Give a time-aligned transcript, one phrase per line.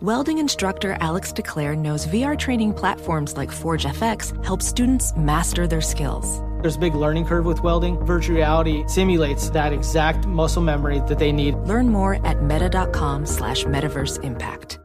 [0.00, 6.40] Welding instructor Alex DeClaire knows VR training platforms like ForgeFX help students master their skills.
[6.62, 7.98] There's a big learning curve with welding.
[8.04, 11.56] Virtual reality simulates that exact muscle memory that they need.
[11.66, 14.78] Learn more at meta.com slash metaverse impact.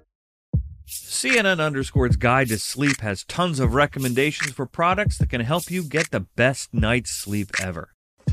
[0.87, 5.83] CNN Underscore's Guide to Sleep has tons of recommendations for products that can help you
[5.83, 7.92] get the best night's sleep ever.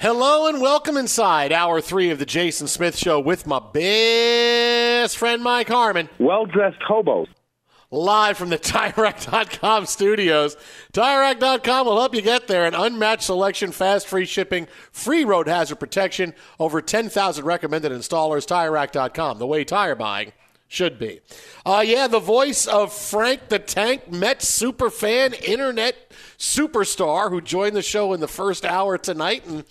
[0.00, 5.42] Hello and welcome inside hour three of the Jason Smith Show with my best friend
[5.42, 6.08] Mike Harmon.
[6.20, 7.26] Well dressed hobos.
[7.90, 10.56] Live from the TireRack.com studios.
[10.92, 12.64] TireRack.com will help you get there.
[12.64, 18.46] An unmatched selection, fast free shipping, free road hazard protection, over 10,000 recommended installers.
[18.46, 20.30] TireRack.com, the way tire buying
[20.68, 21.20] should be.
[21.64, 27.74] Uh, yeah, the voice of Frank the Tank, Mets super fan, internet superstar who joined
[27.74, 29.64] the show in the first hour tonight and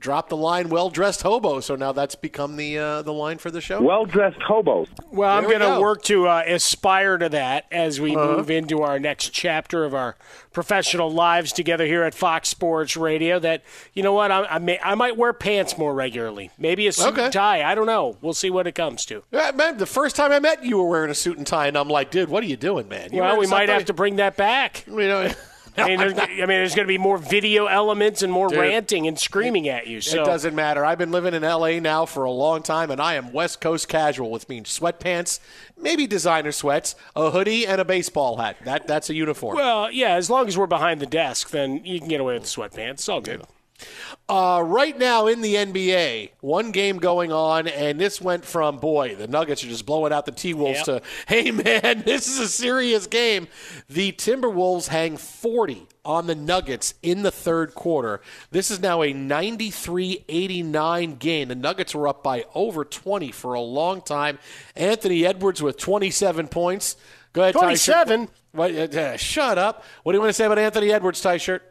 [0.00, 3.50] dropped the line "well dressed hobo." So now that's become the uh, the line for
[3.50, 3.80] the show.
[3.80, 4.88] Well dressed hobos.
[5.12, 5.80] Well, I'm going to go.
[5.80, 8.38] work to uh, aspire to that as we Uh-huh.
[8.38, 10.16] move into our next chapter of our
[10.52, 13.38] professional lives together here at Fox Sports Radio.
[13.38, 13.62] That
[13.94, 16.50] you know what, I, I, may, I might wear pants more regularly.
[16.58, 17.24] Maybe a suit Okay.
[17.24, 17.62] and tie.
[17.62, 18.16] I don't know.
[18.20, 19.22] We'll see what it comes to.
[19.30, 21.66] Yeah, man, the first time I met you, you were wearing a suit and tie,
[21.66, 23.12] and I'm like, dude, what are you doing, man?
[23.12, 24.84] You well, we might have to bring that back.
[24.86, 25.30] You know,
[25.76, 28.58] I mean, there's, I mean, there's going to be more video elements and more Dude,
[28.58, 30.00] ranting and screaming at you.
[30.00, 30.84] So It doesn't matter.
[30.84, 33.88] I've been living in LA now for a long time, and I am West Coast
[33.88, 35.40] casual, which means sweatpants,
[35.80, 38.56] maybe designer sweats, a hoodie, and a baseball hat.
[38.64, 39.56] That that's a uniform.
[39.56, 42.42] Well, yeah, as long as we're behind the desk, then you can get away with
[42.42, 42.90] the sweatpants.
[42.90, 43.42] It's all good.
[44.28, 49.16] Uh, right now in the NBA, one game going on, and this went from boy,
[49.16, 50.86] the Nuggets are just blowing out the T Wolves Yep.
[50.86, 53.48] to hey man, this is a serious game.
[53.88, 58.20] The Timberwolves hang 40 on the Nuggets in the third quarter.
[58.52, 61.48] This is now a 93-89 game.
[61.48, 64.38] The Nuggets were up by over 20 for a long time.
[64.76, 66.96] Anthony Edwards with 27 points.
[67.32, 68.28] Go ahead, 27?
[68.52, 69.84] What, uh, uh, shut up.
[70.02, 71.62] What do you want to say about Anthony Edwards, Ty Shirt?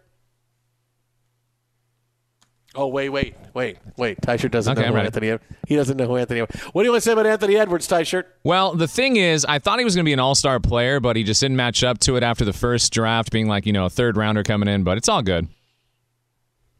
[2.75, 4.21] Oh wait, wait, wait, wait.
[4.21, 5.07] Ty Shirt doesn't Okay, know who ready.
[5.07, 5.29] Anthony.
[5.31, 6.41] Ed- He doesn't know who Anthony.
[6.41, 8.27] Ed- What do you want to say about Anthony Edwards, Ty Shirt?
[8.43, 10.99] Well, the thing is, I thought he was going to be an all star player,
[10.99, 13.73] but he just didn't match up to it after the first draft, being like, you
[13.73, 15.47] know, a third rounder coming in, but it's all good.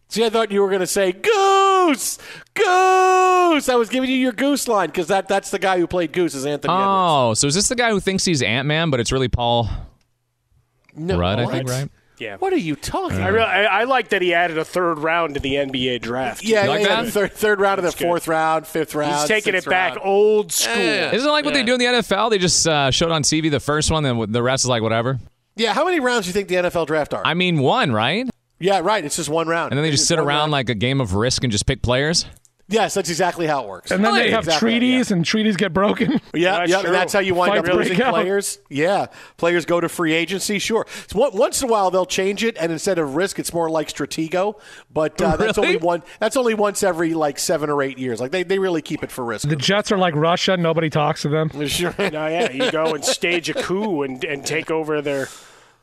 [0.09, 2.17] See, I thought you were going to say Goose,
[2.53, 3.69] Goose.
[3.69, 6.33] I was giving you your Goose line because that that's the guy who played Goose
[6.35, 6.87] is Anthony Edwards.
[6.89, 9.69] Oh, so is this the guy who thinks he's Ant Man, but it's really Paul
[10.95, 11.89] No, Rudd, I think, right?
[12.19, 12.37] Yeah.
[12.37, 13.19] What are you talking?
[13.21, 16.43] I, really, I, I like that he added a third round to the NBA draft.
[16.43, 17.13] Yeah, like yeah, that?
[17.13, 18.05] Third, third round of the That's good.
[18.05, 19.15] fourth round, fifth round.
[19.15, 20.07] He's taking it back round.
[20.07, 20.75] old school.
[20.75, 21.13] Yeah.
[21.13, 22.29] Isn't it like what they do in the NFL?
[22.29, 25.19] They just uh, showed on TV the first one, then the rest is like whatever.
[25.55, 27.21] Yeah, how many rounds do you think the NFL draft are?
[27.25, 28.29] I mean, one, right?
[28.59, 29.03] yeah, right.
[29.03, 29.71] It's just one round.
[29.71, 30.51] And then they just It's sit around round.
[30.51, 32.25] like a game of risk and just pick players.
[32.69, 33.89] Yes, that's exactly how it works.
[33.91, 36.21] And then they have Exactly, treaties, and treaties get broken.
[36.35, 36.91] Yeah, That's yeah, true.
[36.91, 38.13] that's how you wind Fights up losing out.
[38.13, 38.59] players.
[38.69, 39.07] Yeah,
[39.37, 40.59] players go to free agency.
[40.59, 43.51] Sure, so one- once in a while they'll change it, and instead of risk, it's
[43.53, 44.59] more like Stratego.
[44.93, 46.03] But uh, that's only one.
[46.19, 48.21] That's only once every like seven or eight years.
[48.21, 49.49] Like they, they really keep it for risk.
[49.49, 50.55] The Jets are like Russia.
[50.55, 51.49] Nobody talks to them.
[51.67, 51.93] Sure.
[51.97, 55.27] No, yeah, you go and stage a coup and, and take over their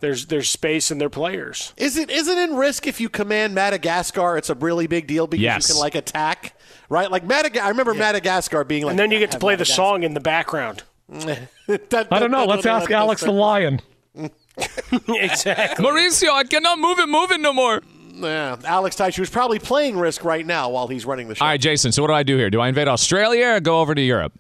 [0.01, 1.73] their their space and their players.
[1.77, 4.37] Is it isn't in risk if you command Madagascar?
[4.37, 5.69] It's a really big deal because Yes.
[5.69, 6.55] you can like attack,
[6.89, 7.11] right?
[7.11, 7.67] Like Madagascar.
[7.67, 10.21] I remember Madagascar being like, And then you get to play the song in the
[10.21, 10.83] background.
[11.13, 11.39] I
[12.11, 12.45] don't know.
[12.47, 13.81] Let's ask Alex the Lion.
[15.09, 15.85] exactly.
[15.85, 17.83] Mauricio, I cannot move it, move it no more.
[18.15, 21.45] Yeah, Alex Teichu is probably playing Risk right now while he's running the show.
[21.45, 21.93] All right, Jason.
[21.93, 22.49] So what do I do here?
[22.49, 24.33] Do I invade Australia or go over to Europe?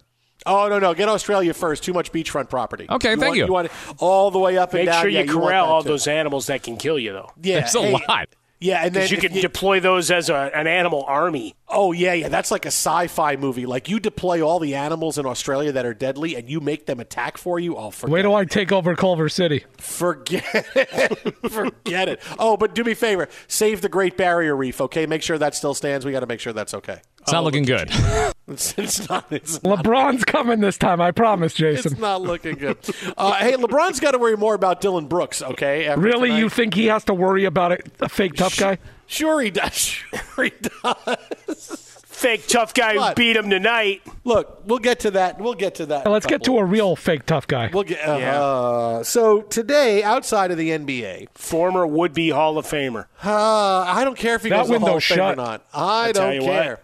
[0.46, 1.82] Oh no, no, get Australia first.
[1.82, 2.86] Too much beachfront property.
[2.88, 3.46] Okay, thank want, you.
[3.46, 5.02] You want it all the way up and Make down.
[5.02, 5.88] sure you want corral that all too.
[5.90, 7.30] those animals that can kill you, though.
[7.42, 8.28] Yeah, There's a hey, lot.
[8.60, 11.54] Yeah, and then Because you if can deploy those as a, an animal army.
[11.68, 12.28] Oh yeah, yeah.
[12.28, 13.66] That's like a sci-fi movie.
[13.66, 17.00] Like you deploy all the animals in Australia that are deadly, and you make them
[17.00, 17.76] attack for you.
[17.76, 19.64] Oh, forget Wait till I take over Culver City.
[19.78, 20.44] Forget
[20.76, 21.34] it.
[21.50, 22.20] Forget it.
[22.38, 23.28] Oh, but do me a favor.
[23.48, 25.06] Save the Great Barrier Reef, okay?
[25.06, 26.06] Make sure that still stands.
[26.06, 27.00] We got to make sure that's okay.
[27.20, 27.90] It's not looking good.
[28.48, 29.26] It's, it's not.
[29.32, 31.00] It's not, LeBron's coming this time.
[31.00, 31.90] I promise, Jason.
[31.90, 32.78] it's not looking good.
[33.16, 35.92] Uh, hey, LeBron's got to worry more about Dillon Brooks, okay?
[35.96, 36.38] Really, tonight.
[36.38, 38.78] you think he has to worry about a, a fake tough guy?
[39.06, 39.74] Sure he does.
[40.36, 41.92] Sure he does.
[42.06, 44.00] Fake tough guy who beat him tonight.
[44.24, 45.38] Look, we'll get to that.
[45.40, 46.02] We'll get to that.
[46.06, 47.70] in a Let's get couple to a real fake tough guy.
[47.72, 48.00] We'll get.
[48.00, 53.06] Uh, So today, outside of the NBA, Former would be Hall of Famer.
[53.24, 53.30] uh,
[53.86, 55.36] I don't care if he That goes to the Hall of window's Fame or shut.
[55.36, 55.66] not.
[55.74, 56.80] I I don't you care.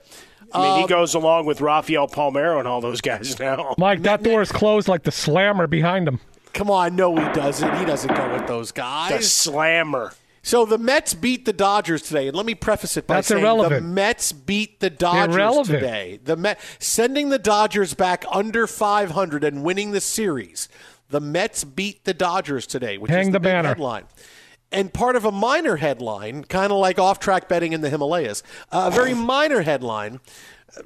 [0.55, 3.75] I mean, he Um, goes along with Rafael Palmeiro and all those guys now.
[3.79, 6.21] Mike, that door is closed like the slammer behind him.
[6.53, 7.79] Come on, no, he doesn't.
[7.79, 9.17] He doesn't go with those guys.
[9.17, 10.13] The slammer.
[10.43, 13.43] So the Mets beat the Dodgers today, and let me preface it by That's saying
[13.43, 13.81] the.
[13.81, 15.79] Mets beat the Dodgers Irrelevant.
[15.81, 16.21] today.
[16.23, 20.69] The Met sending the Dodgers back under 500 and winning the series.
[21.11, 23.69] The Mets beat the Dodgers today, which Hang is the, the banner.
[23.69, 24.05] headline.
[24.73, 28.43] And part of a minor headline, kind of like off-track betting in the Himalayas,
[28.73, 30.19] uh, a very minor headline.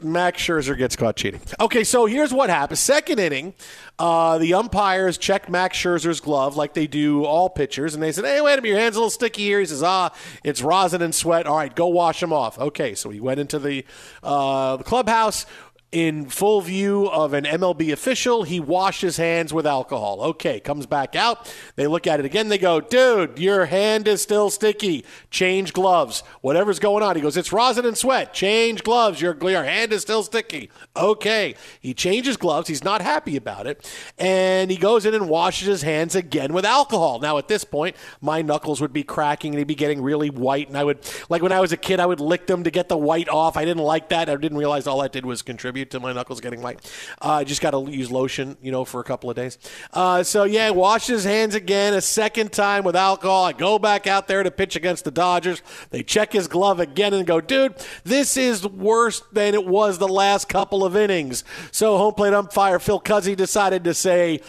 [0.03, 1.41] Max Scherzer gets caught cheating.
[1.61, 2.81] Okay, so here's what happens.
[2.81, 3.55] Second inning,
[3.99, 8.25] uh, the umpires checked Max Scherzer's glove like they do all pitchers, and they said,
[8.25, 10.13] "Hey, wait a minute, your hand's a little sticky here." He says, "Ah,
[10.43, 11.47] it's rosin and sweat.
[11.47, 13.85] All right, go wash them off." Okay, so he went into the
[14.23, 15.47] uh, the clubhouse.
[15.93, 20.21] In full view of an MLB official, he washed his hands with alcohol.
[20.21, 21.55] Okay, comes back out.
[21.77, 22.49] They look at it again.
[22.49, 25.05] They go, dude, your hand is still sticky.
[25.31, 26.25] Change gloves.
[26.41, 27.15] Whatever's going on.
[27.15, 28.35] He goes, it's rosin and sweat.
[28.35, 29.21] Change gloves.
[29.21, 30.71] Your, your hand is still sticky.
[30.97, 31.55] Okay.
[31.81, 32.67] He changes gloves.
[32.67, 33.89] He's not happy about it.
[34.19, 37.21] And he goes in and washes his hands again with alcohol.
[37.21, 40.67] Now, at this point, my knuckles would be cracking and he'd be getting really white.
[40.67, 40.99] And I would,
[41.29, 43.57] like when I was a kid, I would lick them to get the white off.
[43.57, 44.29] I didn't like that.
[44.29, 46.81] I didn't realize all that did was contribute to my knuckles getting white.
[47.23, 49.59] Uh, I just got to use lotion, you know, for a couple of days.
[49.93, 53.45] Uh, so, yeah, wash his hands again a second time with alcohol.
[53.45, 55.63] I go back out there to pitch against the Dodgers.
[55.91, 57.75] They check his glove again and go, dude,
[58.05, 61.45] this is worse than it was the last couple of innings.
[61.71, 64.41] So, home plate umpire Phil Cuzzi decided to say,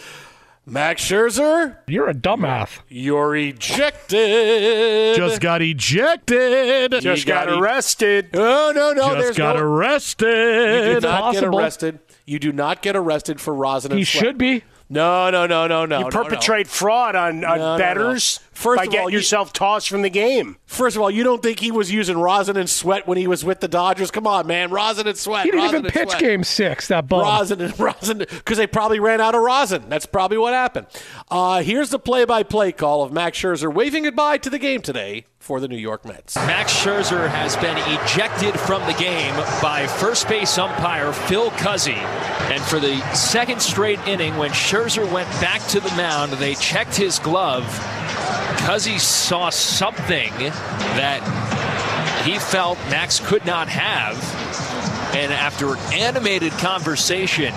[0.70, 2.68] Max Scherzer, You're a dumbass.
[2.88, 5.16] you're ejected.
[5.16, 6.92] Just got ejected.
[7.00, 8.28] Just got got e- arrested.
[8.34, 9.14] No, no, no.
[9.14, 11.00] Just there's got no, You arrested.
[11.00, 11.98] do not get arrested.
[12.26, 14.22] You do not get arrested for rosin and He sweat.
[14.24, 14.64] should be.
[14.90, 15.98] No, no, no, no, no.
[15.98, 17.78] You no, perpetrate fraud on, on No, no, no.
[17.78, 20.56] betters First by of getting all, you- yourself tossed from the game.
[20.66, 23.44] First of all, you don't think he was using rosin and sweat when he was
[23.44, 24.10] with the Dodgers?
[24.10, 24.70] Come on, man.
[24.70, 25.44] Rosin and sweat.
[25.44, 26.20] He didn't rosin even pitch sweat.
[26.22, 27.20] game six, that bum.
[27.20, 29.84] Rosin and rosin because they probably ran out of rosin.
[29.88, 30.86] That's probably what happened.
[31.30, 35.60] Uh, here's the play-by-play call of Max Scherzer waving goodbye to the game today for
[35.60, 36.36] the New York Mets.
[36.36, 41.96] Max Scherzer has been ejected from the game by first base umpire Phil Cuzzi.
[42.50, 46.96] And for the second straight inning, when Scherzer went back to the mound, they checked
[46.96, 47.64] his glove.
[48.58, 50.30] Cuzzi saw something
[50.96, 51.22] that
[52.24, 54.16] he felt Max could not have.
[55.14, 57.54] And after an animated conversation,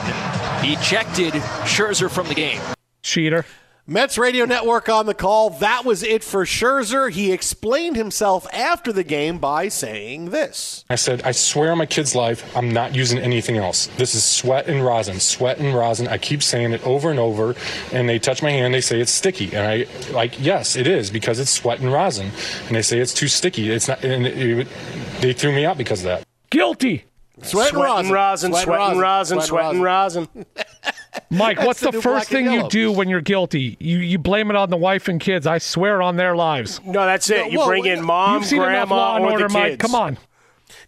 [0.63, 1.33] ejected
[1.63, 2.61] Scherzer from the game.
[3.01, 3.45] Cheater.
[3.87, 5.49] Mets Radio Network on the call.
[5.49, 7.11] That was it for Scherzer.
[7.11, 10.85] He explained himself after the game by saying this.
[10.89, 13.87] I said, I swear on my kid's life, I'm not using anything else.
[13.97, 16.07] This is sweat and rosin, sweat and rosin.
[16.07, 17.55] I keep saying it over and over,
[17.91, 19.53] and they touch my hand, they say it's sticky.
[19.55, 22.31] And I, like, yes, it is because it's sweat and rosin.
[22.67, 23.71] And they say it's too sticky.
[23.71, 24.67] It's not, and it,
[25.21, 26.23] they threw me out because of that.
[26.51, 27.05] Guilty.
[27.41, 28.11] Sweat, and rosin.
[28.11, 29.49] rosin, Sweat sweat and and rosin, rosin.
[29.49, 30.27] sweat and rosin.
[31.29, 33.75] Mike, That's what's the the, first thing you do when you're guilty?
[33.79, 35.45] You you blame it on the wife and kids.
[35.45, 36.79] I swear on their lives.
[36.85, 37.37] No, that's it.
[37.37, 39.53] No, you whoa, bring in mom, You've seen enough grandma, Law and or Order, the
[39.53, 39.71] Mike.
[39.73, 39.81] kids.
[39.81, 40.17] Come on.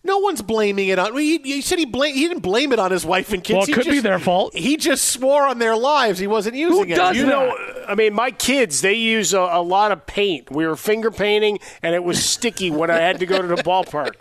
[0.05, 1.15] No one's blaming it on.
[1.17, 3.55] He, he said he blame, He didn't blame it on his wife and kids.
[3.55, 4.53] Well, it He could be their fault.
[4.55, 6.19] He just swore on their lives.
[6.19, 6.95] He wasn't using it.
[6.95, 7.29] does You that?
[7.29, 10.49] know, I mean, my kids, they use a, a lot of paint.
[10.51, 13.55] We were finger painting, and it was sticky when I had to go to the
[13.55, 14.13] ballpark.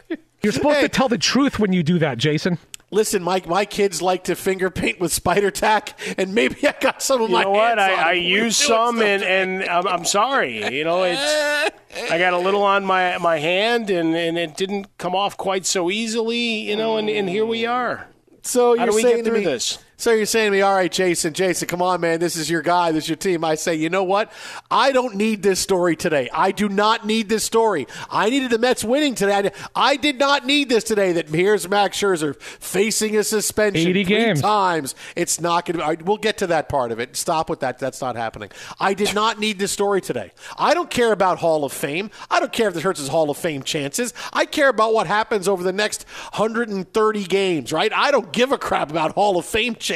[0.42, 0.82] You're supposed Hey.
[0.82, 2.58] to tell the truth when you do that, Jason.
[2.92, 7.00] Listen, Mike, my kids like to finger paint with spider tack, and maybe I got
[7.00, 7.78] some of You my know what?
[7.78, 10.76] I, I when we were used doing some, and, and I'm, I'm sorry.
[10.76, 11.72] You know, it's
[12.10, 15.64] I got a little on my, my hand, and, and it didn't come off quite
[15.64, 16.68] so easily.
[16.68, 18.08] You know, and, and here we are.
[18.42, 19.78] So How you're do we saying get to through me, this?
[20.02, 22.60] So you're saying to me, all right, Jason, Jason, come on, man, this is your
[22.60, 23.44] guy, this is your team.
[23.44, 24.32] I say, you know what?
[24.68, 26.28] I don't need this story today.
[26.32, 27.86] I do not need this story.
[28.10, 29.52] I needed the Mets winning today.
[29.76, 31.12] I, did not need this today.
[31.12, 34.40] That here's Max Scherzer facing a suspension 80 three games.
[34.40, 34.96] times.
[35.14, 35.96] It's not going to.
[35.96, 37.14] be We'll get to that part of it.
[37.14, 37.78] Stop with that.
[37.78, 38.50] That's not happening.
[38.80, 40.32] I did not need this story today.
[40.58, 42.10] I don't care about Hall of Fame.
[42.28, 44.14] I don't care if this hurts his Hall of Fame chances.
[44.32, 47.72] I care about what happens over the next 130 games.
[47.72, 47.92] Right?
[47.92, 49.91] I don't give a crap about Hall of Fame chances.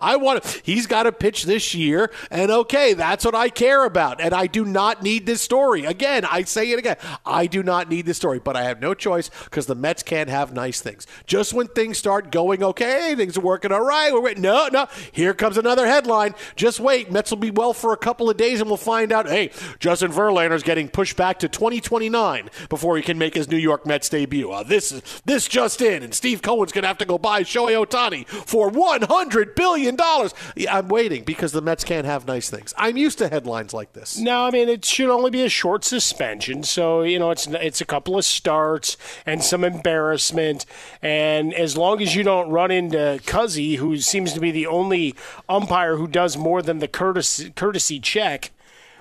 [0.00, 0.42] I want.
[0.42, 4.20] to He's got to pitch this year, and okay, that's what I care about.
[4.20, 5.84] And I do not need this story.
[5.84, 6.96] Again, I say it again.
[7.24, 10.30] I do not need this story, but I have no choice because the Mets can't
[10.30, 11.06] have nice things.
[11.26, 14.12] Just when things start going okay, things are working all right.
[14.12, 14.42] We're waiting.
[14.42, 14.86] No, no.
[15.12, 16.34] Here comes another headline.
[16.56, 17.10] Just wait.
[17.10, 19.28] Mets will be well for a couple of days, and we'll find out.
[19.28, 23.86] Hey, Justin Verlander's getting pushed back to 2029 before he can make his New York
[23.86, 24.50] Mets debut.
[24.50, 27.42] Uh, this is this just in, and Steve Cohen's going to have to go buy
[27.42, 30.34] Shohei Ohtani for 100 billion dollars.
[30.70, 32.74] I'm waiting because the Mets can't have nice things.
[32.76, 34.18] I'm used to headlines like this.
[34.18, 37.80] No, I mean it should only be a short suspension, so you know it's it's
[37.80, 38.96] a couple of starts
[39.26, 40.66] and some embarrassment,
[41.02, 45.14] and as long as you don't run into Cuzzi, who seems to be the only
[45.48, 48.50] umpire who does more than the courtesy courtesy check,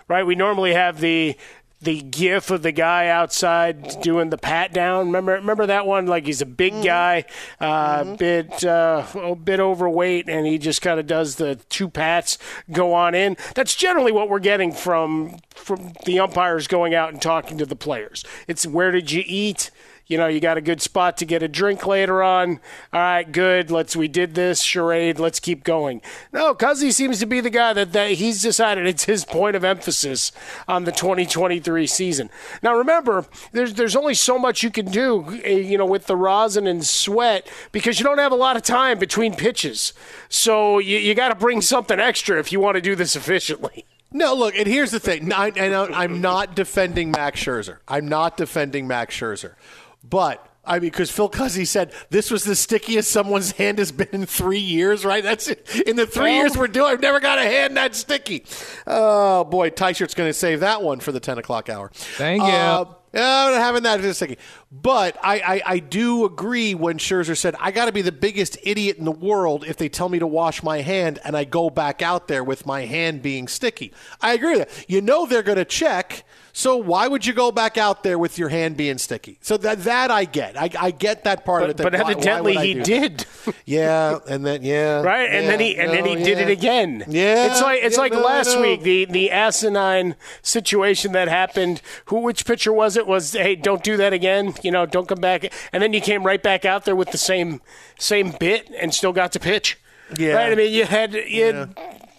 [0.08, 0.26] right?
[0.26, 1.36] We normally have the
[1.82, 5.08] the gif of the guy outside doing the pat down.
[5.08, 6.06] Remember, remember that one?
[6.08, 6.84] Like he's a big Mm-hmm.
[6.84, 7.26] guy,
[7.60, 12.38] uh, bit uh, a bit overweight, and he just kind of does the two pats
[12.72, 13.38] go on in.
[13.56, 17.76] That's generally what we're getting from from the umpires going out and talking to the
[17.76, 18.24] players.
[18.48, 19.72] It's where did you eat?
[20.08, 22.62] You know, you got a good spot to get a drink later on.
[22.94, 23.70] All right, good.
[23.70, 25.20] Let's we did this charade.
[25.20, 26.02] Let's keep going.
[26.32, 29.66] No, Cuzzi seems to be the guy that, that he's decided it's his point of
[29.66, 30.32] emphasis
[30.68, 32.30] on the 2023 season.
[32.64, 36.16] Now, remember, there's there's only so much you can do, eh, you know, with the
[36.16, 39.92] rosin and sweat because you don't have a lot of time between pitches.
[40.30, 43.86] So you, you got to bring something extra if you want to do this efficiently.
[44.12, 45.34] No, look, and here's the thing.
[45.34, 47.80] I, and I'm not defending Max Scherzer.
[47.90, 49.56] I'm not defending Max Scherzer.
[50.04, 54.10] But, I mean, because Phil Cuzzi said this was the stickiest someone's hand has been
[54.12, 55.24] in three years, right?
[55.24, 55.84] That's it.
[55.86, 58.46] In the three years we're doing, I've never got a hand that sticky.
[58.86, 61.92] Oh, boy, T-shirt's going to save that one for the 10 o'clock hour.
[61.94, 62.50] Thank you.
[62.50, 64.38] Uh, I'm not having that for a second.
[64.72, 68.58] But I, I, I do agree when Scherzer said, I got to be the biggest
[68.64, 71.70] idiot in the world if they tell me to wash my hand and I go
[71.70, 73.94] back out there with my hand being sticky.
[74.22, 74.90] I agree with that.
[74.90, 76.26] You know they're going to check.
[76.58, 79.38] So why would you go back out there with your hand being sticky?
[79.42, 80.60] So that that I get.
[80.60, 81.78] I, I get that part of it.
[81.78, 83.28] But, why- why evidently I he did.
[83.66, 85.30] Yeah, and then yeah, right?
[85.30, 86.44] And then he and then he no, did yeah.
[86.46, 87.04] it again.
[87.08, 88.62] Yeah, it's like it's yeah, like no, last no.
[88.62, 91.80] week the the asinine situation that happened.
[92.06, 93.08] Who which pitcher was it?
[93.08, 94.54] Was hey, don't do that again.
[94.64, 95.54] You know, don't come back.
[95.72, 97.62] And then you came right back out there with the same
[97.98, 99.78] same bit and still got to pitch.
[100.18, 100.34] Yeah.
[100.34, 100.52] right.
[100.52, 101.78] I mean, you had you had.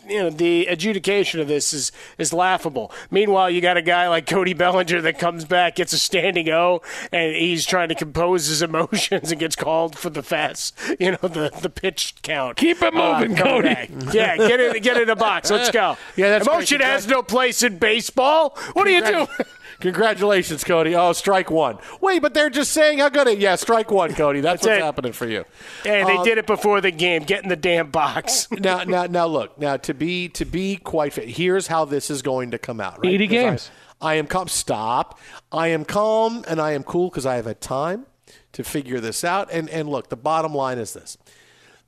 [0.09, 2.91] You know the adjudication of this is is laughable.
[3.11, 6.81] Meanwhile, you got a guy like Cody Bellinger that comes back, gets a standing O,
[7.13, 11.19] and he's trying to compose his emotions and gets called for the fast, you know,
[11.29, 12.57] the the pitch count.
[12.57, 13.69] Keep it uh, moving, coming Cody.
[13.69, 13.91] back.
[14.15, 15.51] Yeah, get in get in the box.
[15.51, 15.99] Let's go.
[16.17, 16.89] Yeah, that's emotion great.
[16.89, 18.57] has no place in baseball.
[18.73, 19.27] What do you do?
[19.81, 20.95] Congratulations, Cody.
[20.97, 21.79] Oh, strike one.
[22.01, 23.39] Wait, but they're just saying how good it.
[23.39, 24.41] Yeah, strike one, Cody.
[24.41, 24.85] That's, That's what's it.
[24.85, 25.45] happening for you.
[25.85, 27.23] Hey, they Um, did it before the game.
[27.23, 28.51] Get in the damn box.
[28.53, 29.57] now, now, now, look.
[29.59, 32.99] Now, to be to be quite fair, here's how this is going to come out.
[33.05, 33.15] Right?
[33.15, 33.71] 80 Because I- games.
[34.01, 34.49] I, am calm.
[34.49, 35.19] Stop.
[35.53, 38.07] I am calm and I am cool because I have had time
[38.53, 39.49] to figure this out.
[39.53, 41.19] And and look, the bottom line is this: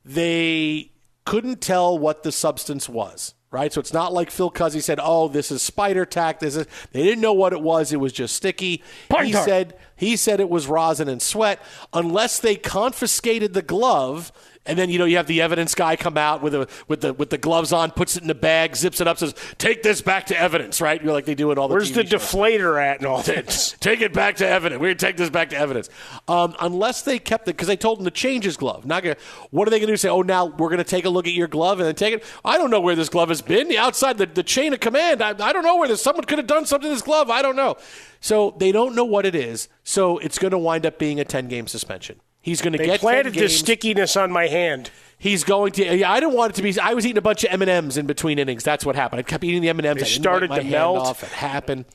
[0.05, 0.91] they
[1.25, 3.33] couldn't tell what the substance was.
[3.51, 3.73] Right?
[3.73, 7.03] So it's not like Phil Cuzzi said, "Oh, this is spider tack." This is they
[7.03, 7.91] didn't know what it was.
[7.91, 8.81] It was just sticky.
[9.23, 11.59] he said he said it was rosin and sweat,
[11.93, 14.31] unless they confiscated the glove.
[14.63, 17.13] And then you know you have the evidence guy come out with a with the
[17.13, 20.01] with the gloves on, puts it in a bag, zips it up, says, "Take this
[20.03, 21.01] back to evidence." Right?
[21.03, 21.73] You're like they do it all the.
[21.73, 22.31] Where's TV the shows.
[22.31, 23.75] deflator at and all this?
[23.79, 24.79] take it back to evidence.
[24.79, 25.89] We're gonna take this back to evidence.
[26.27, 28.85] Um, unless they kept it because they told him to change his glove.
[28.85, 29.15] Not gonna.
[29.49, 29.97] What are they gonna do?
[29.97, 32.23] Say, oh, now we're gonna take a look at your glove and then take it.
[32.45, 33.75] I don't know where this glove has been.
[33.75, 35.21] Outside the, the chain of command.
[35.21, 36.01] I, I don't know where this.
[36.01, 37.29] Someone could have done something to this glove.
[37.29, 37.77] I don't know.
[38.19, 39.67] So they don't know what it is.
[39.83, 42.19] So it's gonna wind up being a ten game suspension.
[42.41, 44.89] He's gonna They get 10 planted the stickiness on my hand.
[45.17, 45.97] He's going to.
[45.97, 46.79] Yeah, I didn't want it to be.
[46.79, 48.63] I was eating a bunch of M and M's in between innings.
[48.63, 49.19] That's what happened.
[49.19, 50.01] I kept eating the M and M's.
[50.01, 50.97] They I started to melt.
[50.97, 51.23] Off.
[51.23, 51.85] It happened.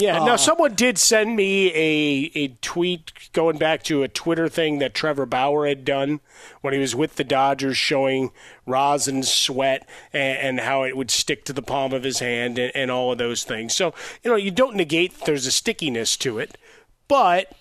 [0.00, 0.20] Yeah.
[0.20, 4.78] Uh, now, someone did send me a, a tweet going back to a Twitter thing
[4.78, 6.20] that Trevor Bauer had done
[6.60, 8.30] when he was with the Dodgers, showing
[8.66, 12.74] rosin sweat and, and how it would stick to the palm of his hand and,
[12.74, 13.74] and all of those things.
[13.74, 16.56] So, you know, you don't negate that there's a stickiness to it,
[17.08, 17.52] but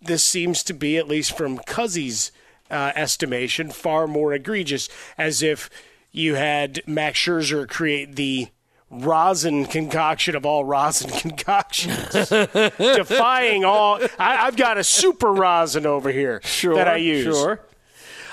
[0.00, 2.32] this seems to be, at least from Cuzzi's
[2.70, 5.68] uh, estimation, far more egregious, as if
[6.12, 8.48] you had Max Scherzer create the
[8.90, 12.28] rosin concoction of all rosin concoctions,
[12.78, 14.00] defying all.
[14.18, 17.24] I, I've got a super rosin over here that I use.
[17.24, 17.60] Sure.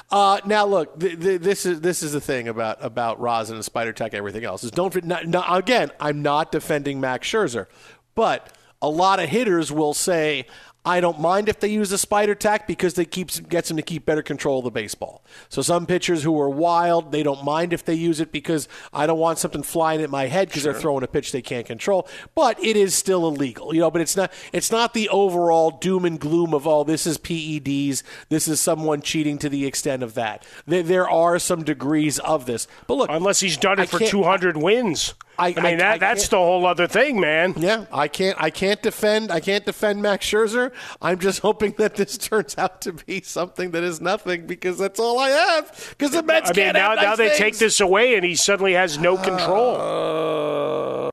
[0.10, 3.66] Uh, now look, th- th- this is this is the thing about about rosin and
[3.66, 5.92] spider tack and everything else is don't not, not, again.
[6.00, 7.68] I'm not defending Max Scherzer,
[8.16, 10.46] but a lot of hitters will say.
[10.88, 13.84] I don't mind if they use the spider tack because they keeps gets them to
[13.84, 15.22] keep better control of the baseball.
[15.50, 19.06] So some pitchers who are wild, they don't mind if they use it because I
[19.06, 22.08] don't want something flying at my head because they're throwing a pitch they can't control.
[22.36, 23.92] But it is still illegal, you know.
[23.92, 28.02] But it's not it's not the overall doom and gloom of oh this is PEDs,
[28.30, 30.46] this is someone cheating to the extent of that.
[30.66, 34.00] There, there are some degrees of this, but look, unless he's done it I for
[34.00, 35.16] 200 wins.
[35.40, 37.54] I, mean, I- that, I that's the whole other thing, man.
[37.58, 38.42] Yeah, I can't.
[38.42, 39.32] I can't defend.
[39.32, 40.72] I can't defend Max Scherzer.
[41.02, 45.00] I'm just hoping that this turns out to be something that is nothing because that's
[45.00, 45.96] all I have.
[45.98, 47.38] Because the Mets I mean, can't now, have nice now they things.
[47.40, 51.10] take this away, and he suddenly has no uh, control.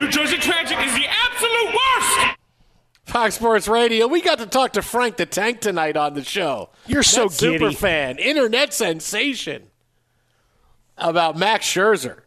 [0.00, 2.36] New Jersey Tragic is the absolute worst.
[3.06, 4.08] Fox Sports Radio.
[4.08, 6.70] We got to talk to Frank the Tank tonight on the show.
[6.86, 9.70] You're so Mets super fan, internet sensation
[10.98, 12.20] about Max Scherzer.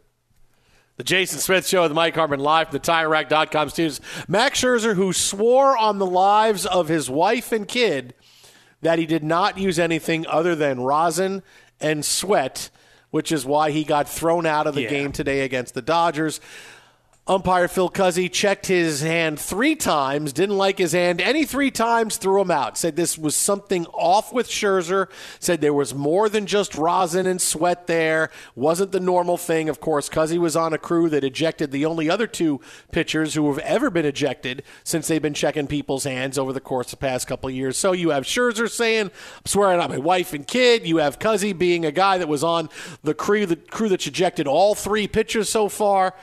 [0.96, 4.00] The Jason Smith Show with Mike Harmon live from the TireRack.com studios.
[4.26, 8.14] Max Scherzer, who swore on the lives of his wife and kid
[8.82, 11.42] that he did not use anything other than rosin
[11.80, 12.70] and sweat,
[13.10, 14.90] which is why he got thrown out of the Yeah.
[14.90, 16.40] game today against the Dodgers.
[17.28, 22.16] Umpire Phil Cuzzi checked his hand three times, didn't like his hand any three times,
[22.16, 22.78] threw him out.
[22.78, 25.10] Said this was something off with Scherzer.
[25.38, 28.30] Said there was more than just rosin and sweat there.
[28.54, 29.68] Wasn't the normal thing.
[29.68, 32.62] Of course, Cuzzi was on a crew that ejected the only other two
[32.92, 36.86] pitchers who have ever been ejected since they've been checking people's hands over the course
[36.94, 37.76] of the past couple years.
[37.76, 39.10] So you have Scherzer saying, I'm
[39.44, 40.86] swearing on my wife and kid.
[40.86, 42.70] You have Cuzzi being a guy that was on
[43.02, 46.14] the crew, the crew that's ejected all three pitchers so far.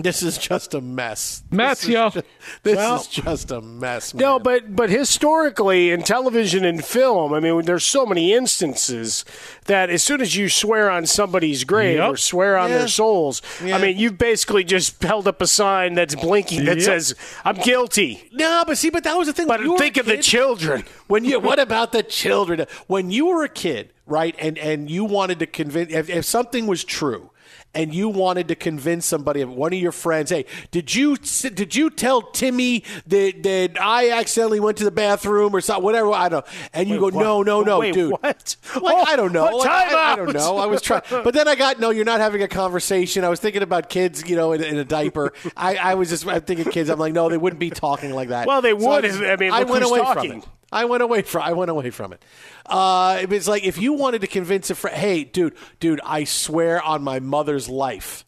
[0.00, 1.42] This is just a mess.
[1.50, 2.10] Mess, this is yo.
[2.10, 2.22] ju-
[2.62, 4.14] this Well- is just a mess.
[4.14, 4.20] Man.
[4.22, 9.24] No, but but historically in television and film, I mean, there's so many instances
[9.66, 12.10] that as soon as you swear on somebody's grave Yep.
[12.10, 12.78] or swear on Yeah.
[12.78, 13.76] their souls, Yeah.
[13.76, 16.84] I mean, you've basically just held up a sign that's blinking that Yep.
[16.86, 19.48] says, "I'm guilty." no, but see, but that was the thing.
[19.48, 20.84] But think of the children.
[21.08, 22.66] When you, what about the children?
[22.86, 26.66] When you were a kid, right, and and you wanted to convince if, if something
[26.66, 27.30] was true.
[27.74, 31.90] And you wanted to convince somebody, one of your friends, hey, did you did you
[31.90, 36.10] tell Timmy that, that I accidentally went to the bathroom or something, whatever?
[36.12, 36.46] I don't.
[36.72, 37.46] And you Wait, go, no, what?
[37.46, 38.10] no, no, Wait, dude.
[38.12, 38.56] what?
[38.82, 39.56] Like, Oh, I don't oh, know.
[39.56, 39.66] what?
[39.66, 40.56] Like, I, I don't know.
[40.56, 41.90] I was trying, but then I got no.
[41.90, 43.22] You're not having a conversation.
[43.22, 45.32] I was thinking about kids, you know, in, in a diaper.
[45.56, 46.88] I, I was just I'm thinking kids.
[46.88, 48.46] I'm like, no, they wouldn't be talking like that.
[48.46, 50.40] Well, they So would just- I mean, I went away talking.
[50.40, 50.48] from it.
[50.70, 51.42] I went away from.
[51.42, 52.22] I went away from it.
[52.66, 56.24] Uh, it was like if you wanted to convince a friend, hey, dude, dude, I
[56.24, 58.24] swear on my mother's life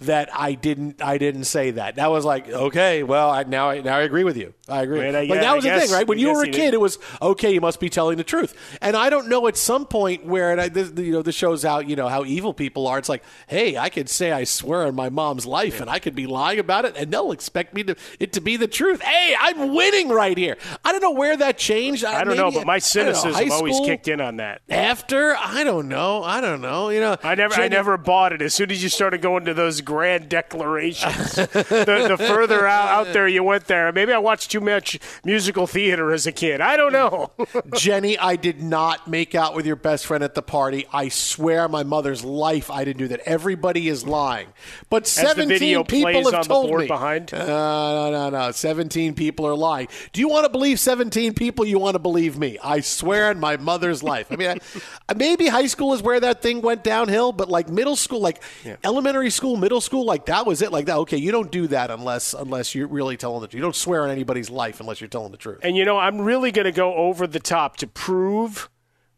[0.00, 1.02] that I didn't.
[1.02, 1.96] I didn't say that.
[1.96, 3.02] That was like okay.
[3.02, 4.54] Well, I, now I now I agree with you.
[4.68, 5.00] I agree.
[5.06, 6.06] I like guess- that was I the guess- thing, right?
[6.06, 7.52] When you were a kid, it was okay.
[7.52, 8.54] You must be telling the truth.
[8.80, 11.64] And I don't know at some point where and I, this, you know this shows
[11.64, 12.98] out you know how evil people are.
[12.98, 16.14] It's like, hey, I could say I swear on my mom's life, and I could
[16.14, 19.00] be lying about it, and they'll expect me to it to be the truth.
[19.02, 20.58] Hey, I'm winning right here.
[20.84, 22.04] I don't know where that changed.
[22.04, 23.86] I don't know, but my don't know, cynicism always school?
[23.86, 24.62] kicked in on that.
[24.68, 26.90] After I don't know, I don't know.
[26.90, 28.42] You know, I never, I never bought it.
[28.42, 31.34] As soon as you started going to those grand declarations.
[31.34, 33.90] the, the further out, out there you went there.
[33.90, 36.60] Maybe I watched too much musical theater as a kid.
[36.60, 37.30] I don't know.
[37.74, 40.86] Jenny, I did not make out with your best friend at the party.
[40.92, 43.20] I swear my mother's life I didn't do that.
[43.20, 44.48] Everybody is lying.
[44.90, 46.86] But As 17 video people have told me.
[46.86, 47.32] behind.
[47.32, 48.50] Uh, no, no, no.
[48.50, 49.88] 17 people are lying.
[50.12, 51.64] Do you want to believe 17 people?
[51.64, 52.58] You want to believe me?
[52.62, 54.26] I swear on my mother's life.
[54.30, 54.60] I mean,
[55.08, 58.42] I, maybe high school is where that thing went downhill, but like middle school, like
[58.84, 60.72] elementary school, middle school, like that was it.
[60.72, 60.96] Like that.
[60.98, 63.58] Okay, you don't do that unless unless you're really telling the truth.
[63.58, 65.60] You don't swear on anybody's life unless you're telling the truth.
[65.62, 68.68] And you know, I'm really going to go over the top to prove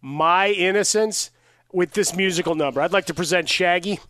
[0.01, 1.31] my innocence
[1.73, 2.81] with this musical number.
[2.81, 4.01] I'd like to present Shaggy.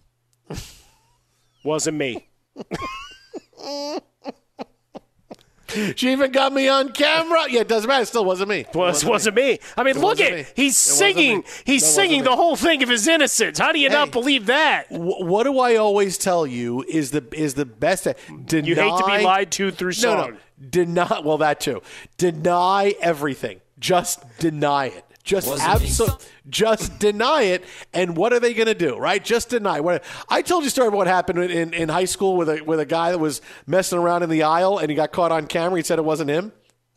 [1.64, 2.28] Wasn't me.
[5.96, 7.44] She even got me on camera.
[7.48, 8.02] Yeah, it doesn't matter.
[8.02, 8.60] It still wasn't me.
[8.60, 9.58] It Was wasn't me.
[9.76, 10.44] I mean, It look at me.
[10.54, 11.44] he's It singing.
[11.64, 13.58] He's singing the whole thing of his innocence.
[13.58, 14.86] How do you not believe that?
[14.88, 18.06] Wh- What do I always tell you is the is the best?
[18.46, 20.36] Deny, You hate to be lied to through No, no,
[20.68, 21.20] deny.
[21.24, 21.82] Well, that too.
[22.16, 23.60] Deny everything.
[23.78, 25.04] Just deny it.
[25.30, 26.26] Just absolutely.
[26.50, 27.64] Just deny it.
[27.92, 28.96] And what are they going to do?
[28.98, 29.24] Right?
[29.24, 29.78] Just deny.
[29.78, 32.48] What I told you a story about what happened in, in, in high school with
[32.48, 35.30] a with a guy that was messing around in the aisle and he got caught
[35.30, 35.78] on camera.
[35.78, 36.50] He said it wasn't him.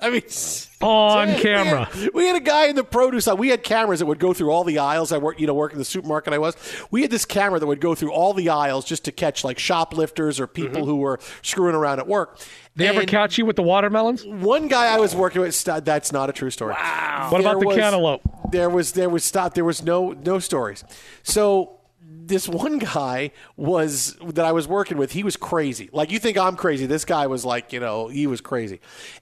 [0.03, 0.21] I mean,
[0.81, 1.89] On we had- camera.
[2.13, 3.25] We had a guy in the produce.
[3.27, 5.13] We had cameras that would go through all the aisles.
[5.13, 6.33] I work, you know, work in the supermarket.
[6.33, 6.55] I was.
[6.91, 9.57] We had this camera that would go through all the aisles just to catch like
[9.57, 10.89] shoplifters or people mm-hmm.
[10.89, 12.39] who were screwing around at work.
[12.75, 14.25] They ever catch you with the watermelons?
[14.25, 15.63] One guy I was working with.
[15.63, 16.73] That's not a true story.
[16.73, 17.27] Wow.
[17.31, 18.21] What about the cantaloupe?
[18.51, 19.53] There was there was stop.
[19.53, 20.83] There was no no stories.
[21.21, 21.79] So
[22.27, 25.11] this one guy was that I was working with.
[25.11, 25.89] He was crazy.
[25.91, 26.85] Like you think I'm crazy.
[26.85, 28.79] This guy was like you know he was crazy.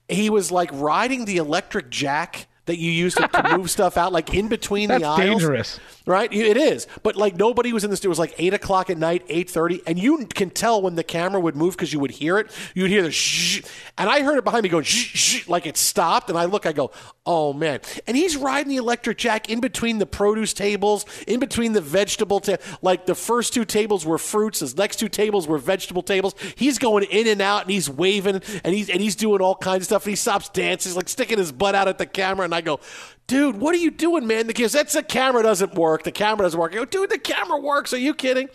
[0.07, 4.13] He was like riding the electric jack that you use to, to move stuff out,
[4.13, 5.19] like in between That's the aisles.
[5.41, 5.80] dangerous.
[6.06, 6.88] Right, it is.
[7.04, 8.04] But like nobody was in this.
[8.04, 11.04] It was like eight o'clock at night, eight thirty, and you can tell when the
[11.04, 12.50] camera would move because you would hear it.
[12.74, 13.62] You would hear the shh,
[14.00, 16.30] and I heard it behind me going shh, shh, like it stopped.
[16.30, 16.89] And I look, I go,
[17.28, 17.82] oh man!
[18.08, 22.39] And he's riding the electric jack in between the produce tables, in between the vegetable
[22.39, 26.34] ta- Like the first two tables were fruits, his next two tables were vegetable tables.
[26.56, 29.82] He's going in and out, and he's waving, and he's and he's doing all kinds
[29.82, 30.06] of stuff.
[30.06, 32.61] And he stops dancing, he's like sticking his butt out at the camera, and I
[32.61, 32.79] go.
[33.27, 34.47] Dude, what are you doing, man?
[34.47, 36.03] The kids, that's the camera doesn't work.
[36.03, 36.73] The camera doesn't work.
[36.73, 37.93] I go, dude, the camera works.
[37.93, 38.49] Are you kidding?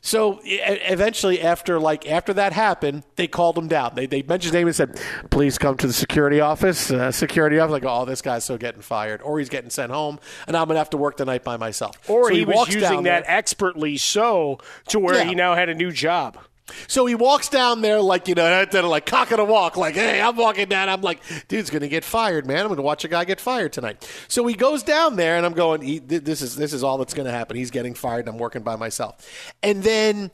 [0.00, 3.92] So eventually, after like after that happened, they called him down.
[3.96, 7.58] They, they mentioned his name and said, "Please come to the security office." Uh, security
[7.58, 10.68] office, like, "Oh, this guy's so getting fired, or he's getting sent home, and I'm
[10.68, 13.02] gonna have to work the night by myself." Or So he, was walks using down
[13.04, 13.36] that there.
[13.36, 15.24] expertly so to where Yeah.
[15.24, 16.38] he now had a new job.
[16.86, 20.36] So he walks down there like you know, like cocking a walk, like, "Hey, I'm
[20.36, 22.60] walking down." I'm like, "Dude's gonna get fired, man.
[22.60, 25.54] I'm gonna watch a guy get fired tonight." So he goes down there, and I'm
[25.54, 27.56] going, he, "This is this is all that's gonna happen.
[27.56, 29.16] He's getting fired, and I'm working by myself."
[29.62, 30.30] And then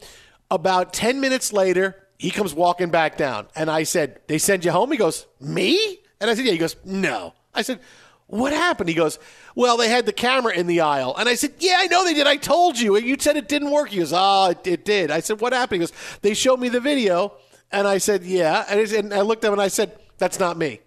[0.51, 4.71] about ten minutes later, he comes walking back down, and I said, "They send you
[4.71, 7.81] home?" He goes, "Me?" And I said, "Yeah." He goes, "No." I said.
[8.27, 8.89] What happened?
[8.89, 9.19] He goes,
[9.55, 11.15] Well, they had the camera in the aisle.
[11.19, 12.27] And I said, Yeah, I know they did.
[12.27, 12.97] I told you.
[12.97, 13.91] You said it didn't work.
[13.91, 15.11] He goes, Oh, it, it did.
[15.11, 15.83] I said, What happened?
[15.83, 17.35] He goes, They showed me the video.
[17.71, 18.65] And I said, Yeah.
[18.69, 20.81] And, he- and I looked at him and I said, That's not me.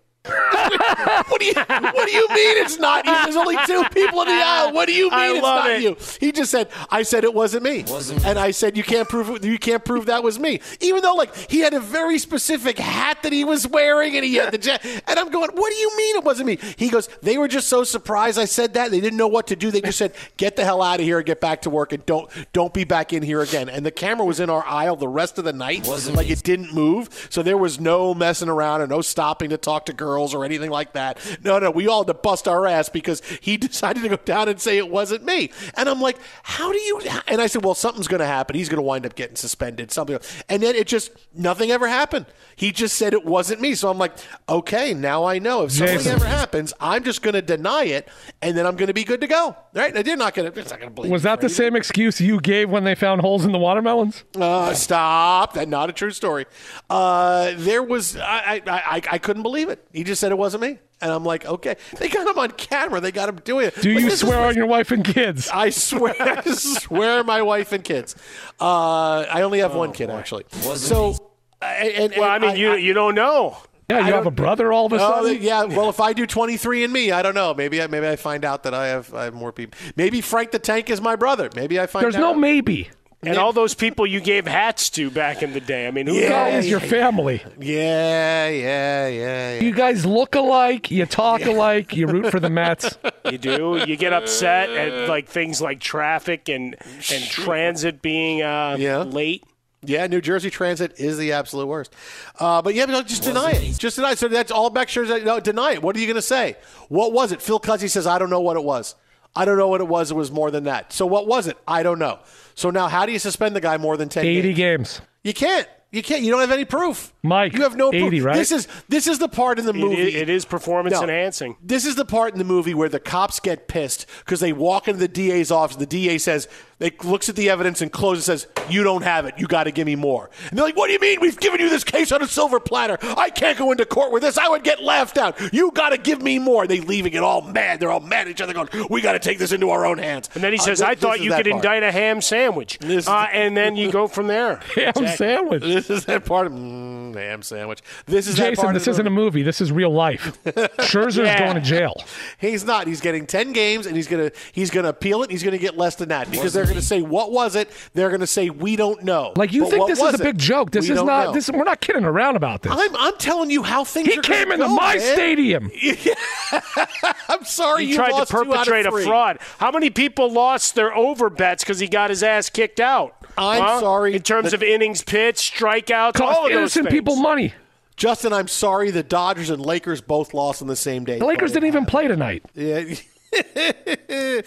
[1.27, 3.13] What do you What do you mean it's not you?
[3.23, 4.73] There's only two people in the aisle.
[4.73, 5.81] What do you mean I it's not it.
[5.81, 5.97] you?
[6.19, 7.85] He just said, "I said it wasn't me,"
[8.25, 9.43] and I said, "You can't prove it.
[9.43, 13.23] You can't prove that was me." Even though like he had a very specific hat
[13.23, 15.91] that he was wearing, and he had the jet, and I'm going, "What do you
[15.97, 18.91] mean it wasn't me?" He goes, "They were just so surprised I said that.
[18.91, 19.71] They didn't know what to do.
[19.71, 22.05] They just said, "Get the hell out of here and get back to work, and
[22.05, 25.07] don't don't be back in here again." And the camera was in our aisle the
[25.07, 28.89] rest of the night, like it didn't move, so there was no messing around and
[28.89, 31.19] no stopping to talk to girls or anything like that.
[31.43, 34.49] No, no, we all had to bust our ass because he decided to go down
[34.49, 35.51] and say it wasn't me.
[35.75, 37.01] And I'm like, how do you?
[37.27, 38.55] And I said, well, something's going to happen.
[38.55, 39.91] He's going to wind up getting suspended.
[39.91, 40.19] Something.
[40.49, 42.25] And then it just nothing ever happened.
[42.55, 43.75] He just said it wasn't me.
[43.75, 44.13] So I'm like,
[44.49, 45.63] okay, now I know.
[45.63, 46.13] If something Jason.
[46.13, 48.07] ever happens, I'm just going to deny it,
[48.41, 49.55] and then I'm going to be good to go.
[49.73, 49.95] Right?
[49.95, 50.57] And they're not going to.
[50.57, 51.11] Not going to believe.
[51.11, 54.23] Was that the same excuse you gave when they found holes in the watermelons?
[54.35, 55.53] uh, stop.
[55.53, 56.45] That's not a true story.
[56.89, 59.85] Uh, there was, I, I, I, I couldn't believe it.
[59.93, 60.79] He just said it wasn't me.
[60.99, 61.75] And I'm like, okay.
[61.99, 62.99] They got him on camera.
[62.99, 63.75] They got him doing it.
[63.81, 65.47] Do But you this is swear on your wife and kids?
[65.53, 68.15] I swear, I swear, my wife and kids.
[68.59, 70.45] Uh, I only have one kid actually.
[70.51, 71.15] So,
[71.61, 73.57] and, and, Well, I mean, you you don't know.
[73.89, 75.41] Yeah, you have a brother all of a Oh, sudden.
[75.41, 75.63] yeah.
[75.63, 77.53] Well, if I do 23 and me, I don't know.
[77.53, 79.79] Maybe I, maybe I find out that I have I have more people.
[79.95, 81.49] Maybe Frank the Tank is my brother.
[81.55, 82.19] Maybe I find There's out.
[82.19, 82.89] no maybe.
[83.23, 85.87] And all those people you gave hats to back in the day.
[85.87, 86.51] I mean, who Yeah.
[86.51, 86.65] Knows?
[86.65, 87.41] is your family.
[87.59, 89.53] Yeah, yeah, yeah.
[89.55, 89.59] yeah.
[89.59, 90.91] You guys look alike.
[90.91, 91.95] You talk alike.
[91.95, 92.97] You root for the Mets.
[93.29, 93.83] You do.
[93.85, 96.75] You get upset at like things like traffic and
[97.11, 98.99] and transit being uh, Yeah.
[98.99, 99.43] late.
[99.83, 101.93] Yeah, New Jersey Transit is the absolute worst.
[102.39, 103.77] Uh, but yeah, but just deny it.
[103.77, 104.17] Just deny it.
[104.19, 105.09] So that's all Beck shares.
[105.25, 105.81] No, deny it.
[105.83, 106.55] What are you going to say?
[106.87, 107.41] What was it?
[107.41, 108.95] Phil Cuzzi says, I don't know what it was.
[109.37, 110.09] I don't know what it was.
[110.09, 110.91] It was more than that.
[110.91, 111.57] So what was it?
[111.67, 112.17] I don't know.
[112.55, 114.57] So now, how do you suspend the guy more than 10 80 games?
[114.57, 115.01] games.
[115.23, 115.67] You can't.
[115.91, 116.23] You can't.
[116.23, 117.13] You don't have any proof.
[117.27, 118.23] Mike, you have no 80, proof.
[118.25, 118.35] right?
[118.35, 120.15] This is this is the part in the movie.
[120.15, 121.03] it is performance No.
[121.03, 121.57] enhancing.
[121.61, 124.87] This is the part in the movie where the cops get pissed because they walk
[124.87, 125.77] into the DA's office.
[125.77, 126.47] The DA says,
[126.79, 129.33] they looks at the evidence and closes and says, "You don't have it.
[129.37, 131.19] You got to give me more." And they're like, "What do you mean?
[131.19, 132.99] We've given you this case on a silver platter.
[133.01, 134.37] I can't go into court with this.
[134.37, 135.35] I would get laughed out.
[135.51, 137.79] You got to give me more." They leaving it all mad.
[137.79, 139.97] They're all mad at each other, going, "We got to take this into our own
[139.97, 141.47] hands." And then he Uh, says, "I thought you could part.
[141.47, 144.59] indict a ham sandwich," uh, and then you go from there.
[144.75, 145.07] Ham Exactly.
[145.17, 145.63] sandwich.
[145.63, 147.81] This is that part of mm, ham sandwich.
[148.05, 149.43] This is that Jason, part this of the isn't a movie.
[149.43, 150.37] This is real life.
[150.45, 151.39] Scherzer's Yeah.
[151.39, 151.93] going to jail.
[152.39, 152.87] He's not.
[152.87, 155.31] He's getting ten games, and he's gonna he's gonna appeal it.
[155.31, 157.69] He's gonna get less than that because they're gonna say what was it?
[157.93, 159.33] They're gonna say we don't know.
[159.35, 160.25] Like you But think this is was a it?
[160.25, 160.71] big joke?
[160.71, 161.31] This We is don't know.
[161.31, 162.71] This we're not kidding around about this.
[162.75, 164.07] I'm I'm telling you how things.
[164.07, 165.13] he are gonna came into go, my man.
[165.13, 165.71] stadium.
[167.29, 167.83] I'm sorry.
[167.85, 169.39] He you tried to lost two perpetrate a fraud.
[169.59, 173.15] How many people lost their over bets because he got his ass kicked out?
[173.37, 173.79] I'm Huh?
[173.81, 176.87] sorry In terms of innings pitched, strikeouts, Cost all of those things.
[176.97, 177.53] People money.
[177.95, 178.89] Justin, I'm sorry.
[178.89, 181.19] The Dodgers and Lakers both lost on the same day.
[181.19, 182.43] The Lakers didn't even play tonight.
[182.55, 182.95] Yeah.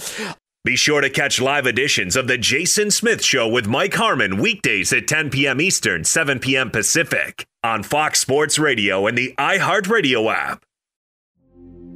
[0.64, 4.92] Be sure to catch live editions of The Jason Smith Show with Mike Harmon weekdays
[4.92, 5.60] at 10 p.m.
[5.60, 6.72] Eastern, 7 p.m.
[6.72, 10.64] Pacific on Fox Sports Radio and the iHeartRadio app.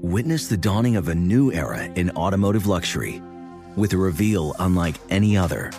[0.02, 3.20] Witness the dawning of a new era in automotive luxury
[3.74, 5.72] with a reveal unlike any other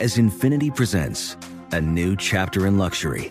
[0.00, 1.36] as Infiniti presents
[1.70, 3.30] a new chapter in luxury,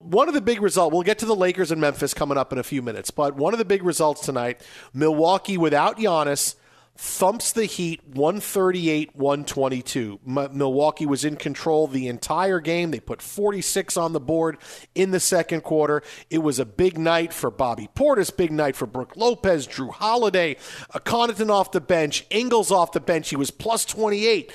[0.00, 2.58] One of the big results, we'll get to the Lakers and Memphis coming up in
[2.58, 4.62] a few minutes, but one of the big results tonight
[4.94, 6.54] Milwaukee without Giannis
[6.96, 10.20] thumps the Heat 138 122.
[10.24, 12.92] Milwaukee was in control the entire game.
[12.92, 14.56] They put 46 on the board
[14.94, 16.02] in the second quarter.
[16.30, 20.56] It was a big night for Bobby Portis, big night for Brook Lopez, Jrue Holiday,
[20.94, 23.28] uh, Connaughton off the bench, Ingles off the bench.
[23.28, 24.50] He was plus 28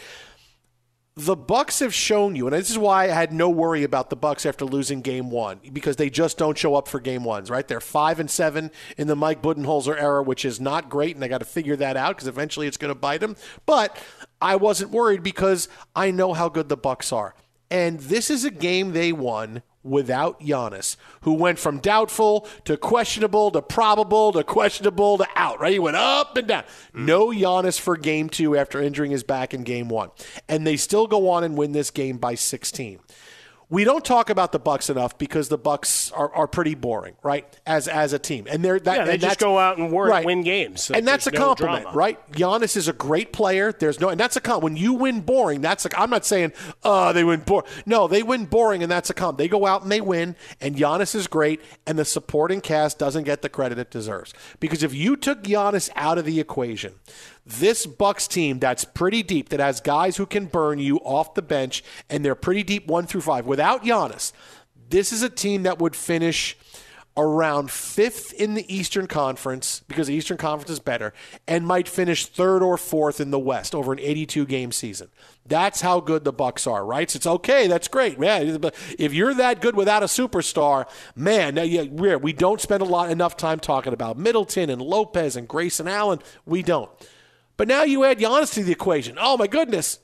[1.17, 4.17] the Bucks have shown you, and this is why I had no worry about the
[4.17, 7.49] Bucks after losing Game One because they just don't show up for Game Ones.
[7.49, 7.65] Right?
[7.65, 11.30] They're five and seven in the Mike Budenholzer era, which is not great, and they
[11.30, 13.38] got to figure that out because eventually it's going to bite them.
[13.65, 13.97] But
[14.41, 17.34] I wasn't worried because I know how good the Bucks are,
[17.71, 23.52] and this is a game they won without Giannis, who went from doubtful to questionable
[23.52, 25.74] to probable to questionable to out, right?
[25.74, 26.63] He went up and down.
[26.93, 27.06] Mm.
[27.06, 30.10] No Giannis for game two after injuring his back in game one.
[30.50, 33.00] And they still go on and win this game by 16
[33.69, 37.45] we don't talk about the Bucks enough because the Bucks are, are pretty boring, right?
[37.65, 40.10] As as a team, and they're that yeah, they and just go out and work,
[40.10, 40.25] right.
[40.25, 41.97] win games, so and that's a no compliment, drama.
[41.97, 42.32] right?
[42.32, 43.71] Giannis is a great player.
[43.71, 44.62] There's no, and that's a com.
[44.62, 45.99] When you win boring, that's a.
[45.99, 47.67] I'm not saying, uh, they win boring.
[47.86, 49.38] No, they win boring, and that's a comp.
[49.38, 53.23] They go out and they win, and Giannis is great, and the supporting cast doesn't
[53.23, 56.93] get the credit it deserves because if you took Giannis out of the equation,
[57.45, 61.41] this Bucks team that's pretty deep, that has guys who can burn you off the
[61.41, 63.45] bench, and they're pretty deep one through five.
[63.45, 64.31] Without Giannis,
[64.89, 66.58] this is a team that would finish
[67.17, 71.13] around fifth in the Eastern Conference because the Eastern Conference is better,
[71.47, 75.08] and might finish third or fourth in the West over an 82 game season.
[75.45, 77.10] That's how good the Bucks are, right?
[77.10, 77.67] So it's okay.
[77.67, 78.60] That's great, man.
[78.99, 81.63] If you're that good without a superstar, man, now
[82.17, 86.19] we don't spend a lot enough time talking about Middleton and Lopez and Grayson Allen.
[86.45, 86.89] We don't.
[87.58, 89.18] But now you add Giannis to the equation.
[89.20, 90.00] Oh my goodness!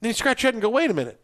[0.00, 1.20] Then you scratch your head and go, wait a minute.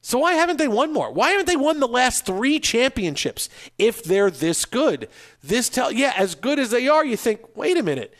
[0.00, 1.10] So why haven't they won more?
[1.10, 3.48] Why haven't they won the last three championships
[3.78, 5.08] if they're this good?
[5.42, 8.14] This tell yeah, as good as they are, you think, wait a minute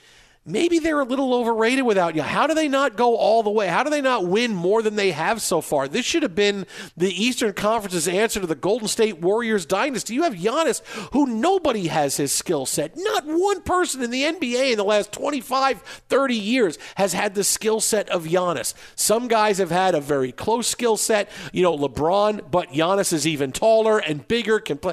[0.47, 2.23] maybe they're a little overrated without you.
[2.23, 3.69] How do they not go all the way?
[3.69, 5.89] How do they not win more than they have so far?
[5.89, 10.15] This should have been the Eastern Conference's answer to the Golden State Warriors dynasty.
[10.15, 12.93] You have Giannis, who nobody has his skill set.
[12.97, 17.45] Not one person in the NBA in the last 25, 30 years has had the
[17.45, 18.75] skill set of Giannis.
[18.97, 21.31] Some guys have had a very close skill set.
[21.53, 24.93] You know, LeBron, but Giannis is even taller and bigger, can play.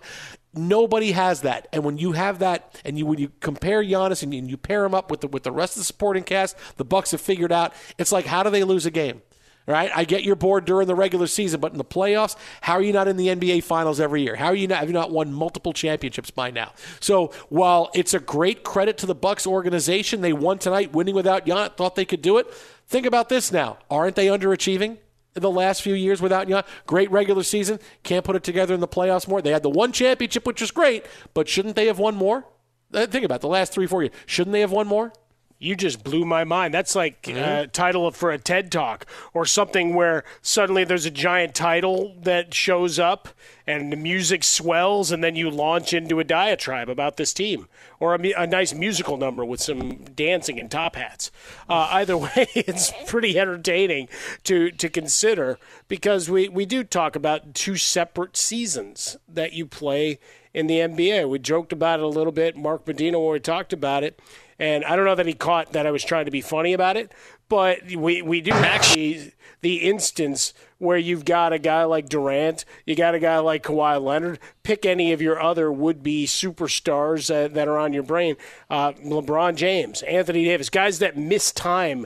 [0.53, 4.33] Nobody has that, and when you have that, and you when you compare Giannis and
[4.33, 6.57] you, and you pair him up with the with the rest of the supporting cast,
[6.75, 7.73] the Bucks have figured out.
[7.97, 9.21] It's like how do they lose a game?
[9.65, 9.89] Right?
[9.95, 12.91] I get your board during the regular season, but in the playoffs, how are you
[12.91, 14.35] not in the NBA Finals every year?
[14.35, 16.73] How are you not have you not won multiple championships by now?
[16.99, 21.45] So while it's a great credit to the Bucks organization, they won tonight, winning without
[21.45, 22.53] Giannis, thought they could do it.
[22.87, 24.97] Think about this now: aren't they underachieving?
[25.33, 26.67] The last few years without Giannis.
[26.85, 27.79] Great regular season.
[28.03, 29.41] Can't put it together in the playoffs more.
[29.41, 32.45] They had the one championship, which was great, but shouldn't they have won more?
[32.93, 34.13] Uh, think about it, the last three, four years.
[34.25, 35.13] Shouldn't they have won more?
[35.61, 36.73] You just blew my mind.
[36.73, 41.11] That's like a uh, title for a TED Talk or something where suddenly there's a
[41.11, 43.29] giant title that shows up
[43.67, 47.67] and the music swells and then you launch into a diatribe about this team
[47.99, 51.29] or a, a nice musical number with some dancing and top hats.
[51.69, 54.09] Uh, either way, it's pretty entertaining
[54.43, 60.17] to, to consider because we, we do talk about two separate seasons that you play
[60.53, 61.29] in the NBA.
[61.29, 62.57] We joked about it a little bit.
[62.57, 64.19] Mark Medina, when we talked about it,
[64.61, 66.95] and I don't know that he caught that I was trying to be funny about
[66.95, 67.11] it,
[67.49, 72.95] but we, we do actually the, instance where you've got a guy like Durant, you
[72.95, 74.37] got a guy like Kawhi Leonard.
[74.61, 78.35] Pick any of your other would be superstars uh, that are on your brain.
[78.69, 82.05] Uh, LeBron James, Anthony Davis, guys that miss time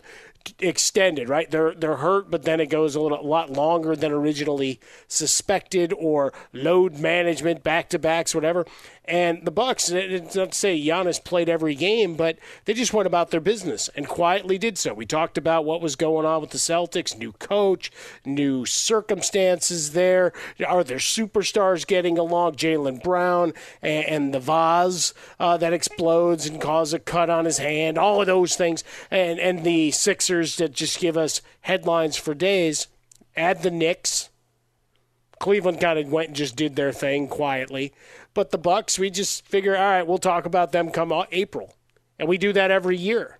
[0.60, 1.50] extended, right?
[1.50, 5.94] They're they're hurt, but then it goes a little a lot longer than originally suspected,
[5.98, 8.66] or load management, back to backs, whatever.
[9.08, 13.06] And the Bucks, it's not to say Giannis played every game, but they just went
[13.06, 14.94] about their business and quietly did so.
[14.94, 17.92] We talked about what was going on with the Celtics, new coach,
[18.26, 20.34] new circumstances there.
[20.66, 22.56] Are there superstars getting along?
[22.56, 27.60] Jaylen Brown and, and, the vase uh, that explodes and causes a cut on his
[27.60, 28.84] hand, all of those things.
[29.12, 32.88] And, and the Sixers that just give us headlines for days.
[33.36, 34.30] Add the Knicks.
[35.40, 37.94] Cleveland kind of went and just did their thing quietly.
[38.34, 41.76] But the Bucks, we just figure, all right, we'll talk about them come April,
[42.20, 43.40] and we do that every year.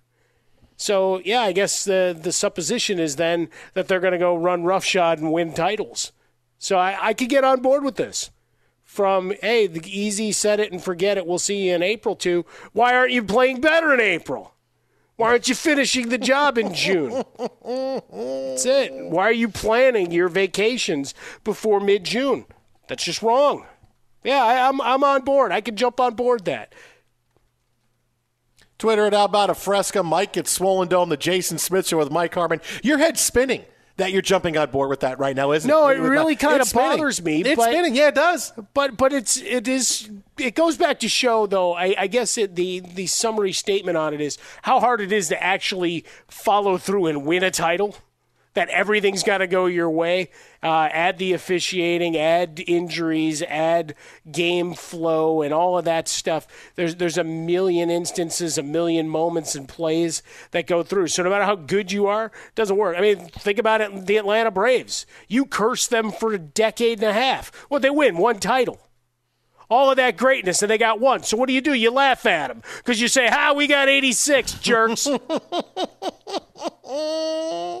[0.76, 4.64] So yeah, I guess the the supposition is then that they're going to go run
[4.64, 6.12] roughshod and win titles.
[6.58, 8.30] So I, I could get on board with this.
[8.84, 11.26] From hey, the easy set it and forget it.
[11.26, 12.14] We'll see you in April.
[12.16, 14.54] To why aren't you playing better in April?
[15.16, 17.24] Why aren't you finishing the job in June?
[17.38, 18.92] That's it.
[18.92, 22.44] Why are you planning your vacations before mid June?
[22.88, 23.66] That's just wrong.
[24.22, 25.52] Yeah, I, am I'm, I'm on board.
[25.52, 26.74] I can jump on board that.
[28.78, 30.02] Twitter at How About a Fresca.
[30.02, 31.08] Mike gets swollen dome.
[31.08, 32.60] The Jason Smith Show with Mike Harmon.
[32.82, 33.64] Your head's spinning
[33.96, 35.98] that you're jumping on board with that right now, isn't no, it?
[35.98, 37.40] it really kind of bothers me.
[37.40, 37.94] It's but, spinning.
[37.94, 38.52] Yeah, it does.
[38.74, 41.74] But but it's it is it goes back to show though.
[41.74, 45.28] I, I guess it, the the summary statement on it is how hard it is
[45.28, 47.96] to actually follow through and win a title.
[48.56, 50.30] That everything's got to go your way.
[50.62, 53.94] Uh, add the officiating, add injuries, add
[54.32, 56.46] game flow, and all of that stuff.
[56.74, 61.08] There's there's a million instances, a million moments and plays that go through.
[61.08, 62.96] So no matter how good you are, it doesn't work.
[62.96, 64.06] I mean, think about it.
[64.06, 65.04] The Atlanta Braves.
[65.28, 67.52] You curse them for a decade and a half.
[67.68, 68.80] Well, they win one title
[69.68, 71.22] all of that greatness and they got one.
[71.22, 71.74] So what do you do?
[71.74, 75.08] You laugh at them because you say, "Ha, we got 86 jerks."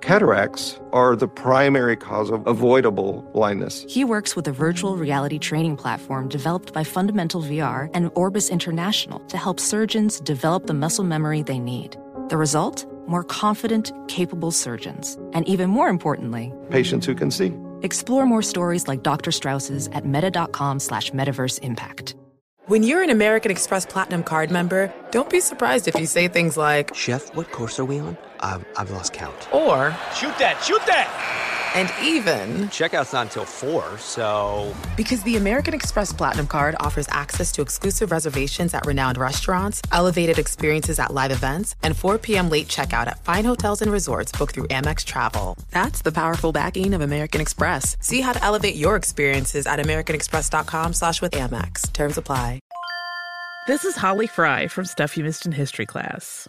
[0.00, 3.84] Cataracts are the primary cause of avoidable blindness.
[3.88, 9.18] He works with a virtual reality training platform developed by Fundamental VR and Orbis International
[9.26, 11.96] to help surgeons develop the muscle memory they need.
[12.28, 12.86] The result?
[13.08, 15.18] More confident, capable surgeons.
[15.32, 17.52] And even more importantly, Patients who can see.
[17.82, 19.32] explore more stories like Dr.
[19.32, 22.14] Strauss's at meta.com slash metaverse impact.
[22.66, 26.56] When you're an American Express Platinum card member, don't be surprised if you say things
[26.58, 28.16] like, Chef, what course are we on?
[28.40, 29.52] I've, I've lost count.
[29.52, 30.60] or, Shoot that!
[30.64, 31.44] Shoot that!
[31.74, 34.74] and even, Checkout's not until 4, so.
[34.96, 40.38] because the American Express Platinum card offers access to exclusive reservations at renowned restaurants, elevated
[40.38, 42.48] experiences at live events, and 4 p.m.
[42.48, 45.58] late checkout at fine hotels and resorts booked through Amex Travel.
[45.70, 47.96] That's the powerful backing of American Express.
[48.00, 51.92] See how to elevate your experiences at americanexpress.com slash with Amex.
[51.92, 52.60] Terms apply.
[53.66, 56.48] This is Holly Fry from Stuff You Missed in History class.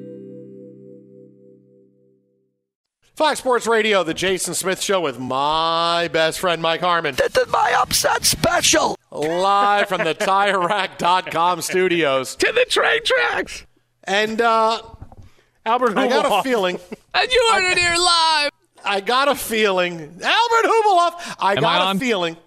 [3.21, 7.13] Fox Sports Radio, the Jason Smith Show with my best friend Mike Harmon.
[7.13, 8.97] This is my upset special.
[9.11, 12.35] Live from the TireRack.com studios.
[12.37, 13.67] To the train tracks.
[14.05, 14.81] And uh,
[15.67, 16.79] Albert I got a feeling.
[17.13, 18.49] And you heard it here live.
[18.83, 19.99] I got a feeling.
[19.99, 21.35] Albert Hubeloff.
[21.39, 21.99] I Am got I a on?
[21.99, 22.37] feeling.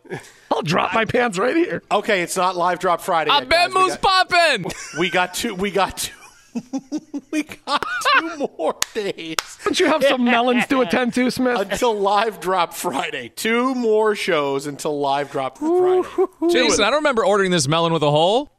[0.51, 1.85] I'll drop my pants right here.
[1.89, 3.31] Okay, it's not live drop Friday.
[3.31, 3.81] I yet, bet guys.
[3.81, 4.64] Moose popping.
[4.99, 5.55] We got two.
[5.55, 6.14] We got two.
[7.31, 7.85] we got
[8.19, 11.59] two more days Don't you have some melons to attend to, Smith?
[11.61, 13.31] until live drop Friday.
[13.35, 16.03] Two more shows until live drop Friday.
[16.51, 18.51] Jason, I don't remember ordering this melon with a hole.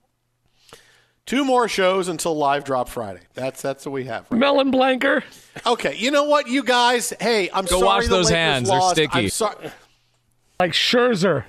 [1.25, 3.21] Two more shows until live drop Friday.
[3.33, 4.27] That's that's what we have.
[4.29, 4.37] Right?
[4.37, 5.23] Melon blanker.
[5.65, 7.13] Okay, you know what, you guys?
[7.19, 7.85] Hey, I'm Go sorry.
[7.85, 8.69] wash the those Lakers hands.
[8.69, 9.19] They're sticky.
[9.19, 9.71] I'm sorry.
[10.59, 11.45] Like Scherzer.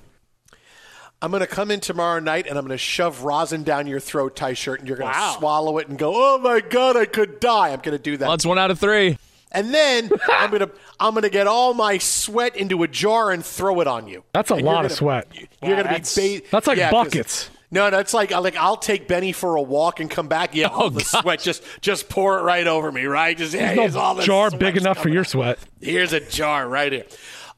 [1.27, 3.99] I'm going to come in tomorrow night and I'm going to shove rosin down your
[3.99, 5.37] throat, tie shirt, and you're going to Wow.
[5.39, 8.27] swallow it and go, "Oh my god, I could die." I'm going to do that.
[8.27, 9.19] Well, that's one out of three.
[9.51, 10.71] And then I'm gonna
[11.01, 14.23] I'm gonna get all my sweat into a jar and throw it on you.
[14.33, 15.27] That's a And lot of gonna- sweat.
[15.35, 17.51] You're Wow, gonna that's- be ba- That's like yeah, 'cause- buckets.
[17.73, 20.55] No, no, it's like like I'll take Benny for a walk and come back.
[20.55, 23.37] Yeah, all the sweat just just pour it right over me, right?
[23.37, 25.27] Just yeah, There's here's all no the jar big enough for coming your out.
[25.29, 25.59] sweat.
[25.81, 27.07] Here's a jar right here.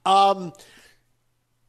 [0.06, 0.54] Um,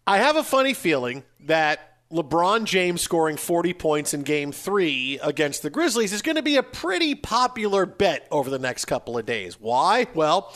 [0.07, 5.61] I have a funny feeling that LeBron James scoring 40 points in game three against
[5.61, 9.27] the Grizzlies is going to be a pretty popular bet over the next couple of
[9.27, 9.59] days.
[9.59, 10.07] Why?
[10.15, 10.51] Well,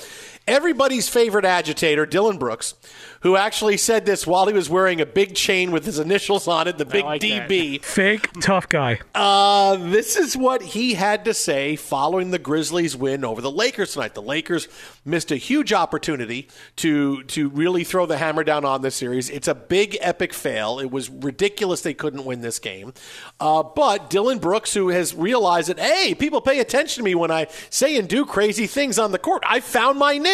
[0.48, 2.76] everybody's favorite agitator, Dillon Brooks,
[3.22, 6.68] who actually said this while he was wearing a big chain with his initials on
[6.68, 7.50] it, the big like that.
[7.50, 7.82] DB.
[7.82, 9.00] Fake tough guy.
[9.16, 13.94] Uh, this is what he had to say following the Grizzlies' win over the Lakers
[13.94, 14.14] tonight.
[14.14, 14.68] The Lakers
[15.06, 19.30] missed a huge opportunity to to really throw the hammer down on this series.
[19.30, 20.80] It's a big epic fail.
[20.80, 22.94] It was ridiculous they couldn't win this game.
[23.40, 27.32] Uh, but Dillon Brooks, who has realized that hey, people pay attention to me when
[27.32, 29.44] I say and do crazy things on the court.
[29.46, 30.33] I found my niche.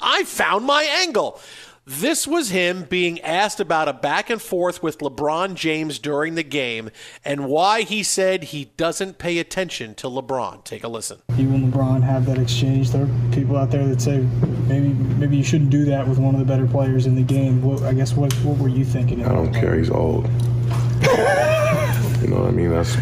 [0.00, 1.40] I found my angle.
[1.86, 6.42] This was him being asked about a back and forth with LeBron James during the
[6.42, 6.90] game
[7.24, 10.64] and why he said he doesn't pay attention to LeBron.
[10.64, 11.22] Take a listen.
[11.38, 12.90] You and LeBron have that exchange.
[12.90, 14.18] There are people out there that say
[14.66, 17.62] maybe maybe you shouldn't do that with one of the better players in the game.
[17.62, 19.24] What, I guess what what were you thinking?
[19.24, 19.78] I don't care.
[19.78, 20.26] He's old.
[20.26, 22.68] you know what I mean?
[22.68, 22.94] That's.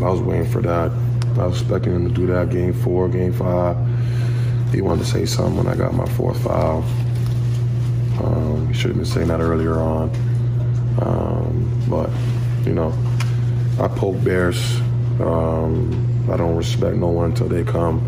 [0.00, 0.92] I was waiting for that.
[1.36, 3.76] I was expecting him to do that game four, game five.
[4.72, 6.84] He wanted to say something when I got my fourth foul.
[8.22, 10.10] Um, he should have been saying that earlier on.
[11.00, 12.10] Um, but
[12.64, 12.92] you know,
[13.80, 14.76] I poke bears.
[15.20, 17.98] Um, I don't respect no one until they come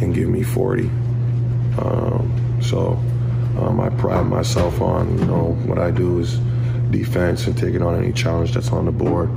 [0.00, 0.84] and give me 40.
[1.78, 2.92] Um, so
[3.58, 6.38] um, I pride myself on you know what I do is
[6.90, 9.30] defense and taking on any challenge that's on the board.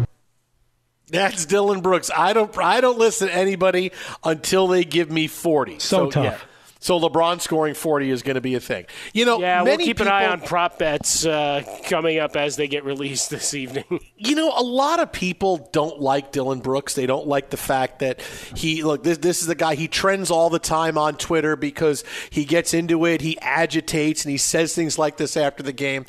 [1.07, 2.09] That's Dillon Brooks.
[2.15, 3.91] I don't I don't listen to anybody
[4.23, 5.79] until they give me 40.
[5.79, 6.23] So tough.
[6.23, 6.37] yeah.
[6.83, 8.87] So LeBron scoring 40 is going to be a thing.
[9.13, 12.67] You know, Yeah, we'll keep an eye on prop bets uh, coming up as they
[12.67, 13.85] get released this evening.
[14.23, 16.93] You know, a lot of people don't like Dillon Brooks.
[16.93, 18.21] They don't like the fact that
[18.55, 19.03] he look.
[19.03, 19.75] This this is the guy.
[19.75, 23.19] He trends all the time on Twitter because he gets into it.
[23.19, 26.05] He agitates and he says things like this after the game.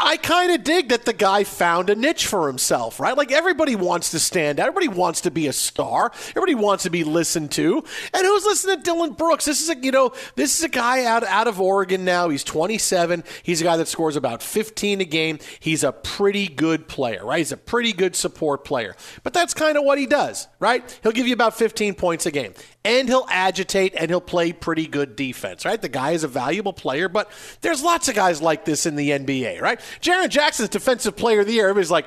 [0.00, 3.16] I kind of dig that the guy found a niche for himself, right?
[3.16, 4.68] Like everybody wants to stand out.
[4.68, 6.10] Everybody wants to be a star.
[6.30, 7.84] Everybody wants to be listened to.
[8.14, 9.44] And who's listening to Dillon Brooks?
[9.44, 12.30] This is a you know this is a guy out out of Oregon now.
[12.30, 13.24] He's 27.
[13.42, 15.38] He's a guy that scores about 15 a game.
[15.60, 17.38] He's a pretty good player, right?
[17.38, 18.96] He's a pretty good support player.
[19.22, 20.98] But that's kind of what he does, right?
[21.02, 22.54] He'll give you about 15 points a game.
[22.84, 25.80] And he'll agitate and he'll play pretty good defense, right?
[25.80, 27.30] The guy is a valuable player, but
[27.62, 29.80] there's lots of guys like this in the NBA, right?
[30.02, 31.68] Jaren Jackson's defensive player of the year.
[31.68, 32.06] Everybody's like,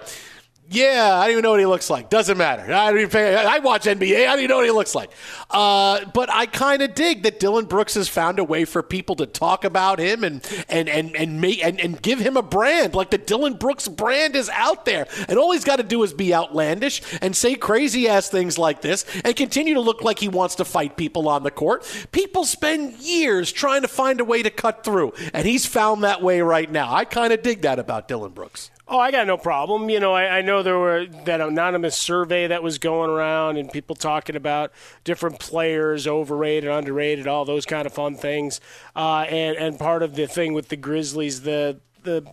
[0.69, 2.09] yeah, I don't even know what he looks like.
[2.09, 2.63] Doesn't matter.
[2.63, 4.23] I don't even pay, I watch NBA.
[4.23, 5.11] I don't even know what he looks like.
[5.49, 9.15] Uh, but I kind of dig that Dillon Brooks has found a way for people
[9.17, 12.95] to talk about him and and and and make and, and give him a brand.
[12.95, 16.13] Like the Dillon Brooks brand is out there, and all he's got to do is
[16.13, 20.27] be outlandish and say crazy ass things like this, and continue to look like he
[20.27, 21.85] wants to fight people on the court.
[22.11, 26.21] People spend years trying to find a way to cut through, and he's found that
[26.21, 26.93] way right now.
[26.93, 28.69] I kind of dig that about Dillon Brooks.
[28.89, 29.89] Oh, I got no problem.
[29.89, 33.69] You know, I, I know there were that anonymous survey that was going around and
[33.69, 34.71] people talking about
[35.03, 38.61] different players, overrated, underrated, all those kind of fun things.
[38.95, 42.25] Uh, and and part of the thing with the Grizzlies, the the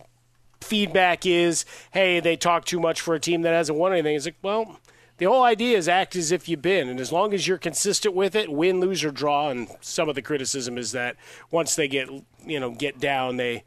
[0.61, 4.15] feedback is, hey, they talk too much for a team that hasn't won anything.
[4.15, 4.79] It's like, well.
[5.17, 8.13] The whole idea is act as if you've been, and as long as you're consistent
[8.13, 9.49] with it, win, lose, or draw.
[9.49, 11.15] And some of the criticism is that
[11.49, 12.09] once they get,
[12.45, 13.63] you know, get down, they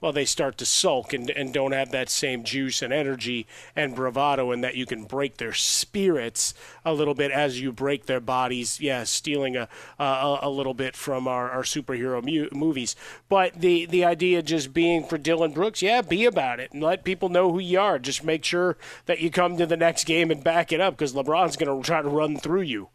[0.00, 3.94] well, they start to sulk and, and don't have that same juice and energy and
[3.94, 8.20] bravado, and that you can break their spirits a little bit as you break their
[8.20, 8.80] bodies.
[8.80, 9.68] Yeah, stealing a
[9.98, 12.94] a, a little bit from our, our superhero mu- movies.
[13.28, 17.04] But the, the idea just being for Dillon Brooks, yeah, be about it and let
[17.04, 17.98] people know who you are.
[17.98, 18.76] Just make sure
[19.06, 21.86] that you come to the next game and back it up because LeBron's going to
[21.86, 22.88] try to run through you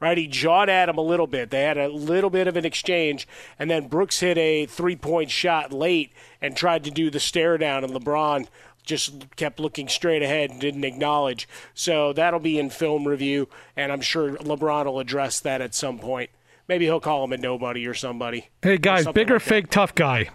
[0.00, 0.18] right?
[0.18, 1.50] He jawed at him a little bit.
[1.50, 3.28] They had a little bit of an exchange,
[3.58, 7.58] and then Brooks hit a three point shot late and tried to do the stare
[7.58, 8.48] down, and LeBron
[8.84, 11.48] just kept looking straight ahead and didn't acknowledge.
[11.74, 15.98] So that'll be in film review, and I'm sure LeBron will address that at some
[15.98, 16.30] point.
[16.66, 18.48] Maybe he'll call him a nobody or somebody.
[18.62, 20.30] Hey guys, bigger like fake tough guy,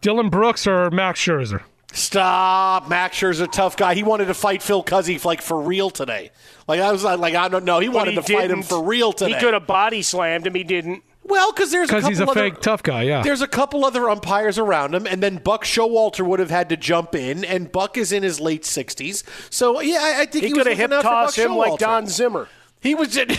[0.00, 1.62] Dillon Brooks or Max Scherzer?
[1.92, 2.88] Stop.
[2.88, 3.94] Max Scherzer's a tough guy.
[3.94, 6.30] He wanted to fight Phil Cuzzi like for real today.
[6.68, 7.80] Like I was like I don't know.
[7.80, 9.32] He wanted he to fight him for real today.
[9.34, 10.54] He could have body slammed him.
[10.54, 11.02] He didn't.
[11.22, 13.02] Well, because there's a Because couple he's a other, fake tough guy.
[13.02, 13.22] Yeah.
[13.22, 16.76] There's a couple other umpires around him, and then Buck Showalter would have had to
[16.76, 19.22] jump in, and Buck is in his late 60s.
[19.52, 21.38] So yeah, I, I think He he, was could have looking hip out for tossed
[21.38, 22.48] him like Don Zimmer.
[22.82, 23.28] He was in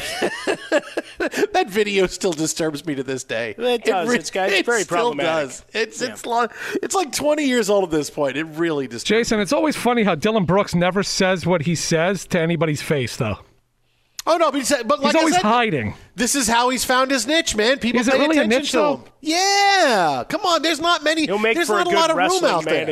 [1.49, 3.55] that video still disturbs me to this day.
[3.57, 4.07] It does.
[4.07, 5.49] re- It's got- it's very still problematic.
[5.49, 5.65] Does.
[5.73, 6.09] It's Yeah.
[6.09, 6.49] it's long,
[6.81, 8.37] it's like 20 years old at this point.
[8.37, 9.07] It really disturbs.
[9.29, 13.15] Jason, it's always funny how Dillon Brooks never says what he says to anybody's face,
[13.17, 13.39] though.
[14.27, 15.95] Oh no, but he said, but like He's always said, hiding.
[16.15, 17.79] This is how he's found his niche, man.
[17.79, 18.95] People Is it pay really a attention niche, to though?
[18.97, 19.03] him.
[19.21, 20.61] Yeah, come on.
[20.61, 21.25] There's not many.
[21.25, 22.85] He'll make there's for not a a, lot of room wrestling out there.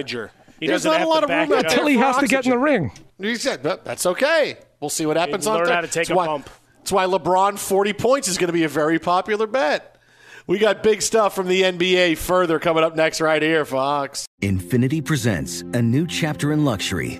[0.59, 1.59] He there's doesn't have a lot of room out there.
[1.59, 2.91] Until he for has to get in the ring.
[3.19, 4.57] He said "That- that's okay.
[4.79, 6.49] We'll see what happens He'll on learn Thur- how to take That's a why- bump.
[6.77, 9.97] That's why LeBron 40 points is going to be a very popular bet.
[10.47, 14.25] We got big stuff from the NBA further coming up next right here, Fox.
[14.41, 17.19] Infinity presents a new chapter in luxury,